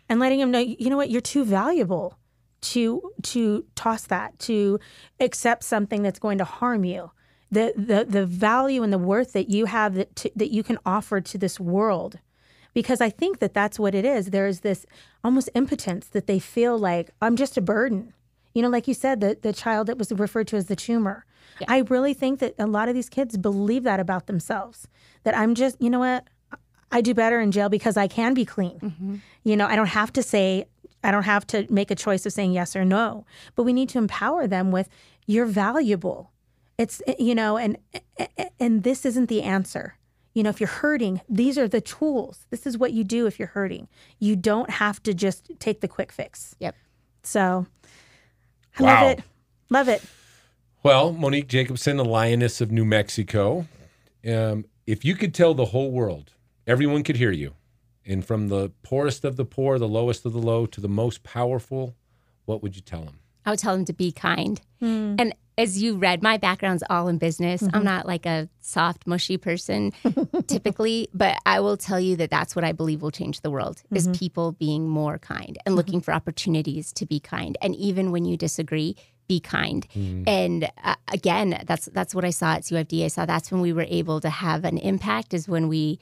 and 0.08 0.20
letting 0.20 0.38
them 0.40 0.50
know 0.50 0.58
you 0.60 0.90
know 0.90 0.96
what 0.96 1.10
you're 1.10 1.20
too 1.20 1.44
valuable 1.44 2.18
to 2.62 3.10
to 3.22 3.64
toss 3.74 4.04
that 4.04 4.38
to 4.38 4.78
accept 5.18 5.64
something 5.64 6.02
that's 6.02 6.18
going 6.20 6.38
to 6.38 6.44
harm 6.44 6.84
you 6.84 7.10
the 7.50 7.72
the 7.76 8.04
the 8.08 8.24
value 8.24 8.82
and 8.84 8.92
the 8.92 8.98
worth 8.98 9.32
that 9.32 9.48
you 9.50 9.66
have 9.66 9.94
that 9.94 10.14
to, 10.16 10.30
that 10.36 10.50
you 10.52 10.62
can 10.62 10.78
offer 10.86 11.20
to 11.20 11.36
this 11.38 11.58
world 11.58 12.18
because 12.72 13.00
I 13.00 13.10
think 13.10 13.40
that 13.40 13.52
that's 13.52 13.78
what 13.78 13.94
it 13.94 14.04
is. 14.04 14.26
There 14.30 14.46
is 14.46 14.60
this 14.60 14.86
almost 15.24 15.50
impotence 15.54 16.06
that 16.08 16.26
they 16.26 16.38
feel 16.38 16.78
like 16.78 17.10
I'm 17.20 17.36
just 17.36 17.56
a 17.58 17.60
burden. 17.60 18.14
You 18.54 18.62
know, 18.62 18.68
like 18.68 18.86
you 18.88 18.94
said, 18.94 19.20
the 19.20 19.38
the 19.40 19.52
child 19.52 19.86
that 19.88 19.98
was 19.98 20.12
referred 20.12 20.48
to 20.48 20.56
as 20.56 20.66
the 20.66 20.76
tumor. 20.76 21.24
Yeah. 21.60 21.66
I 21.68 21.78
really 21.80 22.14
think 22.14 22.40
that 22.40 22.54
a 22.58 22.66
lot 22.66 22.88
of 22.88 22.94
these 22.94 23.08
kids 23.08 23.36
believe 23.36 23.84
that 23.84 24.00
about 24.00 24.26
themselves. 24.26 24.88
That 25.24 25.36
I'm 25.36 25.54
just, 25.54 25.80
you 25.80 25.90
know 25.90 25.98
what, 25.98 26.26
I 26.90 27.00
do 27.00 27.14
better 27.14 27.40
in 27.40 27.52
jail 27.52 27.68
because 27.68 27.96
I 27.96 28.06
can 28.06 28.34
be 28.34 28.44
clean. 28.44 28.78
Mm-hmm. 28.78 29.16
You 29.44 29.56
know, 29.56 29.66
I 29.66 29.76
don't 29.76 29.86
have 29.86 30.12
to 30.14 30.22
say, 30.22 30.66
I 31.02 31.10
don't 31.10 31.24
have 31.24 31.46
to 31.48 31.66
make 31.70 31.90
a 31.90 31.94
choice 31.94 32.26
of 32.26 32.32
saying 32.32 32.52
yes 32.52 32.76
or 32.76 32.84
no. 32.84 33.24
But 33.54 33.64
we 33.64 33.72
need 33.72 33.88
to 33.90 33.98
empower 33.98 34.46
them 34.46 34.70
with, 34.70 34.88
you're 35.26 35.46
valuable. 35.46 36.30
It's 36.78 37.02
eh, 37.06 37.14
you 37.18 37.34
know, 37.34 37.56
and 37.56 37.78
eh, 37.94 38.26
eh, 38.36 38.48
and 38.60 38.82
this 38.82 39.04
isn't 39.04 39.28
the 39.28 39.42
answer. 39.42 39.96
You 40.34 40.42
know, 40.42 40.50
if 40.50 40.60
you're 40.60 40.68
hurting, 40.68 41.20
these 41.28 41.58
are 41.58 41.68
the 41.68 41.80
tools. 41.80 42.46
This 42.50 42.66
is 42.66 42.78
what 42.78 42.92
you 42.92 43.04
do 43.04 43.26
if 43.26 43.38
you're 43.38 43.48
hurting. 43.48 43.88
You 44.18 44.36
don't 44.36 44.70
have 44.70 45.02
to 45.02 45.12
just 45.12 45.50
take 45.58 45.80
the 45.80 45.88
quick 45.88 46.10
fix. 46.10 46.54
Yep. 46.58 46.74
So 47.22 47.66
I 48.78 48.82
wow. 48.82 49.02
love 49.02 49.18
it. 49.18 49.24
Love 49.70 49.88
it. 49.88 50.02
Well, 50.82 51.12
Monique 51.12 51.48
Jacobson, 51.48 51.96
the 51.96 52.04
lioness 52.04 52.60
of 52.60 52.72
New 52.72 52.84
Mexico. 52.84 53.66
Um, 54.26 54.64
if 54.86 55.04
you 55.04 55.14
could 55.14 55.34
tell 55.34 55.54
the 55.54 55.66
whole 55.66 55.90
world, 55.90 56.32
everyone 56.66 57.04
could 57.04 57.16
hear 57.16 57.30
you, 57.30 57.54
and 58.04 58.24
from 58.24 58.48
the 58.48 58.72
poorest 58.82 59.24
of 59.24 59.36
the 59.36 59.44
poor, 59.44 59.78
the 59.78 59.88
lowest 59.88 60.26
of 60.26 60.32
the 60.32 60.40
low, 60.40 60.66
to 60.66 60.80
the 60.80 60.88
most 60.88 61.22
powerful, 61.22 61.94
what 62.46 62.62
would 62.62 62.74
you 62.74 62.82
tell 62.82 63.02
them? 63.02 63.18
I 63.46 63.50
would 63.50 63.58
tell 63.58 63.74
them 63.74 63.84
to 63.86 63.92
be 63.92 64.12
kind. 64.12 64.60
Mm. 64.80 65.20
And 65.20 65.34
as 65.58 65.82
you 65.82 65.96
read, 65.96 66.22
my 66.22 66.36
background's 66.36 66.82
all 66.88 67.08
in 67.08 67.18
business. 67.18 67.62
Mm-hmm. 67.62 67.76
I'm 67.76 67.84
not 67.84 68.06
like 68.06 68.26
a 68.26 68.48
soft, 68.60 69.06
mushy 69.06 69.36
person 69.36 69.92
typically, 70.48 71.08
but 71.12 71.38
I 71.46 71.60
will 71.60 71.76
tell 71.76 72.00
you 72.00 72.16
that 72.16 72.30
that's 72.30 72.54
what 72.56 72.64
I 72.64 72.72
believe 72.72 73.02
will 73.02 73.10
change 73.10 73.40
the 73.40 73.50
world 73.50 73.82
mm-hmm. 73.86 73.96
is 73.96 74.08
people 74.18 74.52
being 74.52 74.88
more 74.88 75.18
kind 75.18 75.58
and 75.64 75.72
mm-hmm. 75.72 75.74
looking 75.74 76.00
for 76.00 76.12
opportunities 76.12 76.92
to 76.94 77.06
be 77.06 77.20
kind. 77.20 77.56
And 77.60 77.74
even 77.76 78.12
when 78.12 78.24
you 78.24 78.36
disagree, 78.36 78.96
be 79.28 79.40
kind. 79.40 79.86
Mm. 79.94 80.24
And 80.26 80.70
uh, 80.82 80.96
again, 81.08 81.62
that's 81.66 81.86
that's 81.86 82.14
what 82.14 82.24
I 82.24 82.30
saw 82.30 82.54
at 82.54 82.62
CYFD. 82.62 83.04
I 83.04 83.08
saw 83.08 83.24
that's 83.24 83.50
when 83.50 83.60
we 83.60 83.72
were 83.72 83.86
able 83.88 84.20
to 84.20 84.28
have 84.28 84.64
an 84.64 84.78
impact 84.78 85.32
is 85.32 85.48
when 85.48 85.68
we 85.68 86.00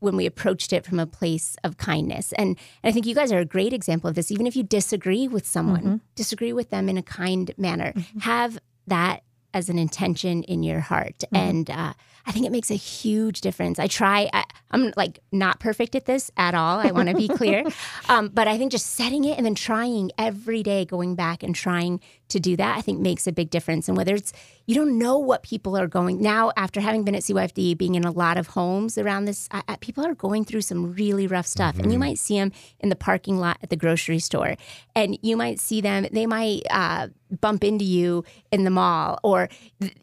when 0.00 0.16
we 0.16 0.26
approached 0.26 0.72
it 0.72 0.84
from 0.84 0.98
a 0.98 1.06
place 1.06 1.56
of 1.62 1.76
kindness. 1.76 2.32
And, 2.32 2.56
and 2.82 2.90
I 2.90 2.92
think 2.92 3.06
you 3.06 3.14
guys 3.14 3.30
are 3.32 3.38
a 3.38 3.44
great 3.44 3.74
example 3.74 4.08
of 4.08 4.16
this. 4.16 4.30
Even 4.30 4.46
if 4.46 4.56
you 4.56 4.62
disagree 4.62 5.28
with 5.28 5.46
someone, 5.46 5.82
mm-hmm. 5.82 5.96
disagree 6.14 6.54
with 6.54 6.70
them 6.70 6.88
in 6.88 6.96
a 6.96 7.02
kind 7.02 7.52
manner, 7.58 7.92
mm-hmm. 7.92 8.20
have 8.20 8.58
that 8.86 9.22
as 9.52 9.68
an 9.68 9.78
intention 9.78 10.42
in 10.44 10.62
your 10.62 10.80
heart. 10.80 11.18
Mm-hmm. 11.18 11.36
And 11.36 11.70
uh, 11.70 11.92
I 12.26 12.32
think 12.32 12.46
it 12.46 12.52
makes 12.52 12.70
a 12.70 12.74
huge 12.74 13.40
difference. 13.40 13.78
I 13.78 13.86
try, 13.86 14.28
I, 14.32 14.44
am 14.72 14.92
like 14.96 15.20
not 15.32 15.60
perfect 15.60 15.94
at 15.94 16.06
this 16.06 16.30
at 16.36 16.54
all. 16.54 16.78
I 16.78 16.90
want 16.92 17.08
to 17.08 17.14
be 17.14 17.28
clear. 17.28 17.64
Um, 18.08 18.28
but 18.28 18.48
I 18.48 18.58
think 18.58 18.72
just 18.72 18.86
setting 18.86 19.24
it 19.24 19.36
and 19.36 19.46
then 19.46 19.54
trying 19.54 20.10
every 20.18 20.64
day, 20.64 20.84
going 20.84 21.14
back 21.14 21.44
and 21.44 21.54
trying 21.54 22.00
to 22.28 22.40
do 22.40 22.56
that, 22.56 22.76
I 22.76 22.80
think 22.80 22.98
makes 22.98 23.26
a 23.26 23.32
big 23.32 23.50
difference. 23.50 23.88
And 23.88 23.96
whether 23.96 24.14
it's, 24.14 24.32
you 24.70 24.76
don't 24.76 24.98
know 24.98 25.18
what 25.18 25.42
people 25.42 25.76
are 25.76 25.88
going 25.88 26.22
now 26.22 26.52
after 26.56 26.80
having 26.80 27.02
been 27.02 27.16
at 27.16 27.22
CYFD, 27.22 27.76
being 27.76 27.96
in 27.96 28.04
a 28.04 28.12
lot 28.12 28.38
of 28.38 28.46
homes 28.46 28.96
around 28.98 29.24
this, 29.24 29.48
I, 29.50 29.76
people 29.80 30.06
are 30.06 30.14
going 30.14 30.44
through 30.44 30.60
some 30.60 30.92
really 30.92 31.26
rough 31.26 31.48
stuff. 31.48 31.74
Mm-hmm. 31.74 31.82
And 31.82 31.92
you 31.92 31.98
mm-hmm. 31.98 32.08
might 32.08 32.18
see 32.18 32.38
them 32.38 32.52
in 32.78 32.88
the 32.88 32.94
parking 32.94 33.40
lot 33.40 33.58
at 33.64 33.70
the 33.70 33.76
grocery 33.76 34.20
store. 34.20 34.54
And 34.94 35.18
you 35.22 35.36
might 35.36 35.58
see 35.58 35.80
them, 35.80 36.06
they 36.12 36.24
might, 36.24 36.62
uh, 36.70 37.08
bump 37.40 37.64
into 37.64 37.84
you 37.84 38.24
in 38.52 38.64
the 38.64 38.70
mall 38.70 39.18
or 39.22 39.48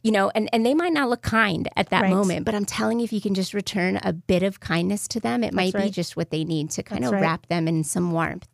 you 0.02 0.12
know 0.12 0.32
and, 0.34 0.50
and 0.54 0.66
they 0.66 0.74
might 0.74 0.94
not 0.94 1.10
look 1.10 1.22
kind 1.22 1.68
at 1.76 1.90
that 1.90 2.04
right. 2.04 2.10
moment 2.10 2.46
but 2.46 2.56
i'm 2.56 2.64
telling 2.64 3.00
you 3.00 3.04
if 3.04 3.12
you 3.12 3.20
can 3.20 3.34
just 3.34 3.54
return 3.54 4.00
a 4.02 4.14
bit 4.14 4.44
of 4.44 4.62
kindness 4.62 5.10
to 5.10 5.20
them 5.20 5.44
it 5.44 5.48
That's 5.48 5.56
might 5.56 5.74
right. 5.74 5.84
be 5.84 5.90
just 5.90 6.16
what 6.16 6.30
they 6.30 6.46
need 6.46 6.70
to 6.72 6.84
kind 6.84 7.04
That's 7.04 7.10
of 7.10 7.16
right. 7.16 7.22
wrap 7.22 7.48
them 7.48 7.68
in 7.68 7.84
some 7.84 8.14
warmth 8.14 8.48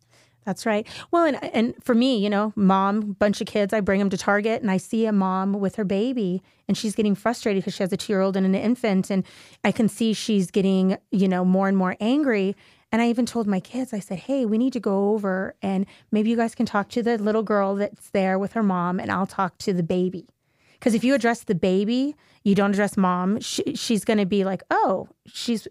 that's 0.44 0.66
right. 0.66 0.86
Well, 1.10 1.24
and 1.24 1.42
and 1.54 1.74
for 1.82 1.94
me, 1.94 2.18
you 2.18 2.30
know, 2.30 2.52
mom, 2.56 3.16
bunch 3.18 3.40
of 3.40 3.46
kids, 3.46 3.72
I 3.72 3.80
bring 3.80 3.98
them 3.98 4.10
to 4.10 4.18
Target 4.18 4.62
and 4.62 4.70
I 4.70 4.76
see 4.76 5.06
a 5.06 5.12
mom 5.12 5.54
with 5.54 5.76
her 5.76 5.84
baby 5.84 6.42
and 6.68 6.76
she's 6.76 6.94
getting 6.94 7.14
frustrated 7.14 7.62
because 7.62 7.74
she 7.74 7.82
has 7.82 7.92
a 7.92 7.96
2-year-old 7.96 8.36
and 8.36 8.46
an 8.46 8.54
infant 8.54 9.10
and 9.10 9.24
I 9.62 9.72
can 9.72 9.88
see 9.88 10.12
she's 10.12 10.50
getting, 10.50 10.98
you 11.10 11.28
know, 11.28 11.44
more 11.44 11.68
and 11.68 11.76
more 11.76 11.96
angry 12.00 12.56
and 12.94 13.02
I 13.02 13.08
even 13.08 13.26
told 13.26 13.48
my 13.48 13.58
kids, 13.58 13.92
I 13.92 13.98
said, 13.98 14.20
hey, 14.20 14.46
we 14.46 14.56
need 14.56 14.72
to 14.74 14.80
go 14.80 15.10
over 15.10 15.56
and 15.60 15.84
maybe 16.12 16.30
you 16.30 16.36
guys 16.36 16.54
can 16.54 16.64
talk 16.64 16.88
to 16.90 17.02
the 17.02 17.18
little 17.18 17.42
girl 17.42 17.74
that's 17.74 18.10
there 18.10 18.38
with 18.38 18.52
her 18.52 18.62
mom 18.62 19.00
and 19.00 19.10
I'll 19.10 19.26
talk 19.26 19.58
to 19.58 19.72
the 19.72 19.82
baby. 19.82 20.28
Because 20.84 20.94
if 20.94 21.02
you 21.02 21.14
address 21.14 21.44
the 21.44 21.54
baby, 21.54 22.14
you 22.42 22.54
don't 22.54 22.72
address 22.72 22.98
mom, 22.98 23.40
she, 23.40 23.74
she's 23.74 24.04
going 24.04 24.18
to 24.18 24.26
be 24.26 24.44
like, 24.44 24.62
oh, 24.70 25.08
she's. 25.24 25.66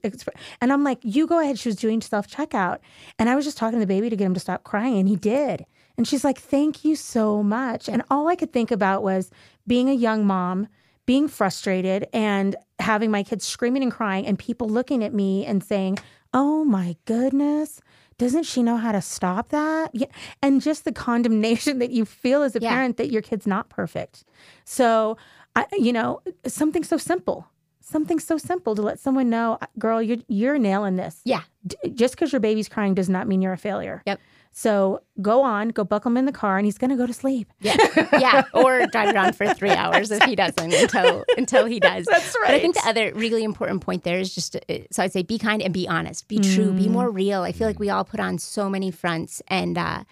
And 0.60 0.74
I'm 0.74 0.84
like, 0.84 0.98
you 1.04 1.28
go 1.28 1.40
ahead. 1.40 1.60
She 1.60 1.70
was 1.70 1.76
doing 1.76 2.02
self 2.02 2.28
checkout. 2.28 2.80
And 3.20 3.30
I 3.30 3.36
was 3.36 3.46
just 3.46 3.56
talking 3.56 3.78
to 3.78 3.86
the 3.86 3.94
baby 3.94 4.10
to 4.10 4.16
get 4.16 4.26
him 4.26 4.34
to 4.34 4.40
stop 4.40 4.64
crying. 4.64 4.98
And 4.98 5.08
he 5.08 5.16
did. 5.16 5.68
And 6.00 6.08
she's 6.08 6.24
like, 6.24 6.40
thank 6.40 6.84
you 6.84 6.96
so 6.96 7.44
much. 7.44 7.88
And 7.88 8.02
all 8.10 8.28
I 8.28 8.36
could 8.36 8.52
think 8.52 8.72
about 8.72 9.04
was 9.04 9.30
being 9.68 9.88
a 9.88 9.94
young 9.94 10.26
mom, 10.26 10.68
being 11.06 11.28
frustrated, 11.28 12.08
and 12.12 12.56
having 12.80 13.12
my 13.12 13.22
kids 13.22 13.46
screaming 13.46 13.84
and 13.84 13.92
crying, 13.92 14.26
and 14.26 14.40
people 14.40 14.68
looking 14.68 15.04
at 15.04 15.14
me 15.14 15.46
and 15.46 15.64
saying, 15.64 16.00
oh 16.34 16.66
my 16.66 16.96
goodness, 17.06 17.82
doesn't 18.18 18.44
she 18.44 18.64
know 18.64 18.78
how 18.78 18.92
to 18.92 19.02
stop 19.02 19.50
that? 19.50 19.92
Yeah. 19.94 20.08
And 20.42 20.62
just 20.62 20.86
the 20.86 20.92
condemnation 20.92 21.80
that 21.80 21.92
you 21.92 22.06
feel 22.06 22.44
as 22.44 22.56
a 22.56 22.60
yeah. 22.60 22.70
parent 22.70 22.98
that 22.98 23.12
your 23.12 23.22
kid's 23.22 23.48
not 23.48 23.70
perfect. 23.70 24.24
So, 24.66 25.18
I, 25.56 25.66
you 25.74 25.94
know, 25.94 26.22
something 26.48 26.84
so 26.84 26.98
simple, 26.98 27.48
something 27.82 28.20
so 28.20 28.38
simple 28.38 28.76
to 28.76 28.82
let 28.82 29.00
someone 29.00 29.30
know, 29.30 29.60
girl, 29.78 30.02
you're, 30.02 30.18
you're 30.28 30.58
nailing 30.58 30.96
this. 30.96 31.22
Yeah. 31.24 31.42
D- 31.66 31.78
just 31.94 32.16
because 32.16 32.32
your 32.32 32.40
baby's 32.40 32.70
crying 32.70 32.94
does 32.94 33.10
not 33.10 33.28
mean 33.28 33.42
you're 33.42 33.54
a 33.54 33.58
failure. 33.58 34.02
Yep. 34.06 34.20
So 34.56 35.02
go 35.20 35.42
on, 35.42 35.70
go 35.70 35.84
buckle 35.84 36.12
him 36.12 36.18
in 36.18 36.26
the 36.26 36.32
car, 36.32 36.58
and 36.58 36.66
he's 36.66 36.78
going 36.78 36.92
to 36.92 36.96
go 36.96 37.08
to 37.08 37.14
sleep. 37.14 37.52
Yeah, 37.60 37.76
yeah, 38.20 38.44
or 38.54 38.86
drive 38.86 39.14
around 39.16 39.36
for 39.36 39.52
three 39.52 39.72
hours 39.72 40.12
if 40.12 40.22
he 40.24 40.36
doesn't 40.36 40.72
until 40.72 41.26
until 41.38 41.66
he 41.66 41.80
does. 41.80 42.06
That's 42.06 42.36
right. 42.36 42.50
But 42.50 42.56
I 42.56 42.60
think 42.60 42.76
the 42.76 42.88
other 42.88 43.12
really 43.16 43.44
important 43.44 43.82
point 43.82 44.04
there 44.04 44.20
is 44.20 44.34
just 44.34 44.56
uh, 44.56 44.60
so 44.92 45.02
I'd 45.02 45.12
say 45.12 45.24
be 45.24 45.40
kind 45.40 45.64
and 45.64 45.74
be 45.74 45.88
honest, 45.88 46.28
be 46.28 46.38
mm. 46.38 46.56
true, 46.56 46.72
be 46.72 46.88
more 46.88 47.10
real. 47.10 47.42
I 47.42 47.52
feel 47.52 47.66
like 47.66 47.80
we 47.80 47.90
all 47.90 48.04
put 48.04 48.20
on 48.20 48.38
so 48.38 48.70
many 48.70 48.92
fronts, 48.92 49.42
and 49.48 49.76
uh, 49.76 50.04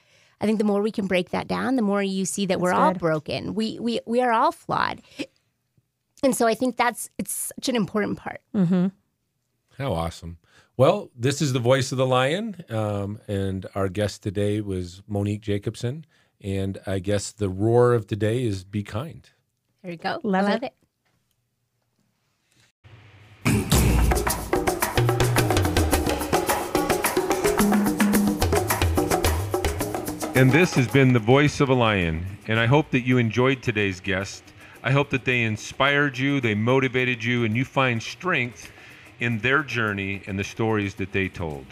I 0.41 0.45
think 0.45 0.57
the 0.57 0.63
more 0.63 0.81
we 0.81 0.91
can 0.91 1.05
break 1.05 1.29
that 1.29 1.47
down, 1.47 1.75
the 1.75 1.83
more 1.83 2.01
you 2.01 2.25
see 2.25 2.47
that 2.47 2.55
that's 2.55 2.61
we're 2.63 2.71
good. 2.71 2.79
all 2.79 2.93
broken. 2.95 3.53
We 3.53 3.77
we 3.79 3.99
we 4.07 4.21
are 4.21 4.31
all 4.31 4.51
flawed, 4.51 5.03
and 6.23 6.35
so 6.35 6.47
I 6.47 6.55
think 6.55 6.77
that's 6.77 7.11
it's 7.19 7.51
such 7.55 7.69
an 7.69 7.75
important 7.75 8.17
part. 8.17 8.41
Mm-hmm. 8.55 8.87
How 9.77 9.93
awesome. 9.93 10.39
Well, 10.81 11.11
this 11.15 11.43
is 11.43 11.53
the 11.53 11.59
voice 11.59 11.91
of 11.91 11.99
the 11.99 12.07
lion, 12.07 12.65
um, 12.67 13.19
and 13.27 13.67
our 13.75 13.87
guest 13.87 14.23
today 14.23 14.61
was 14.61 15.03
Monique 15.07 15.41
Jacobson. 15.41 16.07
And 16.43 16.79
I 16.87 16.97
guess 16.97 17.31
the 17.31 17.49
roar 17.49 17.93
of 17.93 18.07
today 18.07 18.43
is 18.43 18.63
be 18.63 18.81
kind. 18.81 19.29
There 19.83 19.91
you 19.91 19.99
go. 19.99 20.19
Love, 20.23 20.45
Love 20.45 20.63
it. 20.63 20.73
it. 20.73 20.73
And 30.35 30.51
this 30.51 30.73
has 30.73 30.87
been 30.87 31.13
the 31.13 31.19
voice 31.19 31.59
of 31.59 31.69
a 31.69 31.75
lion. 31.75 32.25
And 32.47 32.59
I 32.59 32.65
hope 32.65 32.89
that 32.89 33.01
you 33.01 33.19
enjoyed 33.19 33.61
today's 33.61 33.99
guest. 33.99 34.43
I 34.83 34.89
hope 34.89 35.11
that 35.11 35.25
they 35.25 35.43
inspired 35.43 36.17
you, 36.17 36.41
they 36.41 36.55
motivated 36.55 37.23
you, 37.23 37.45
and 37.45 37.55
you 37.55 37.65
find 37.65 38.01
strength 38.01 38.71
in 39.21 39.39
their 39.39 39.63
journey 39.63 40.21
and 40.27 40.37
the 40.37 40.43
stories 40.43 40.95
that 40.95 41.13
they 41.13 41.29
told. 41.29 41.65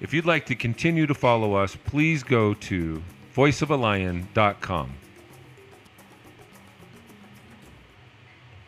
If 0.00 0.14
you'd 0.14 0.24
like 0.24 0.46
to 0.46 0.54
continue 0.54 1.06
to 1.06 1.14
follow 1.14 1.54
us, 1.54 1.76
please 1.76 2.22
go 2.22 2.54
to 2.54 3.02
voiceofalion.com. 3.36 4.92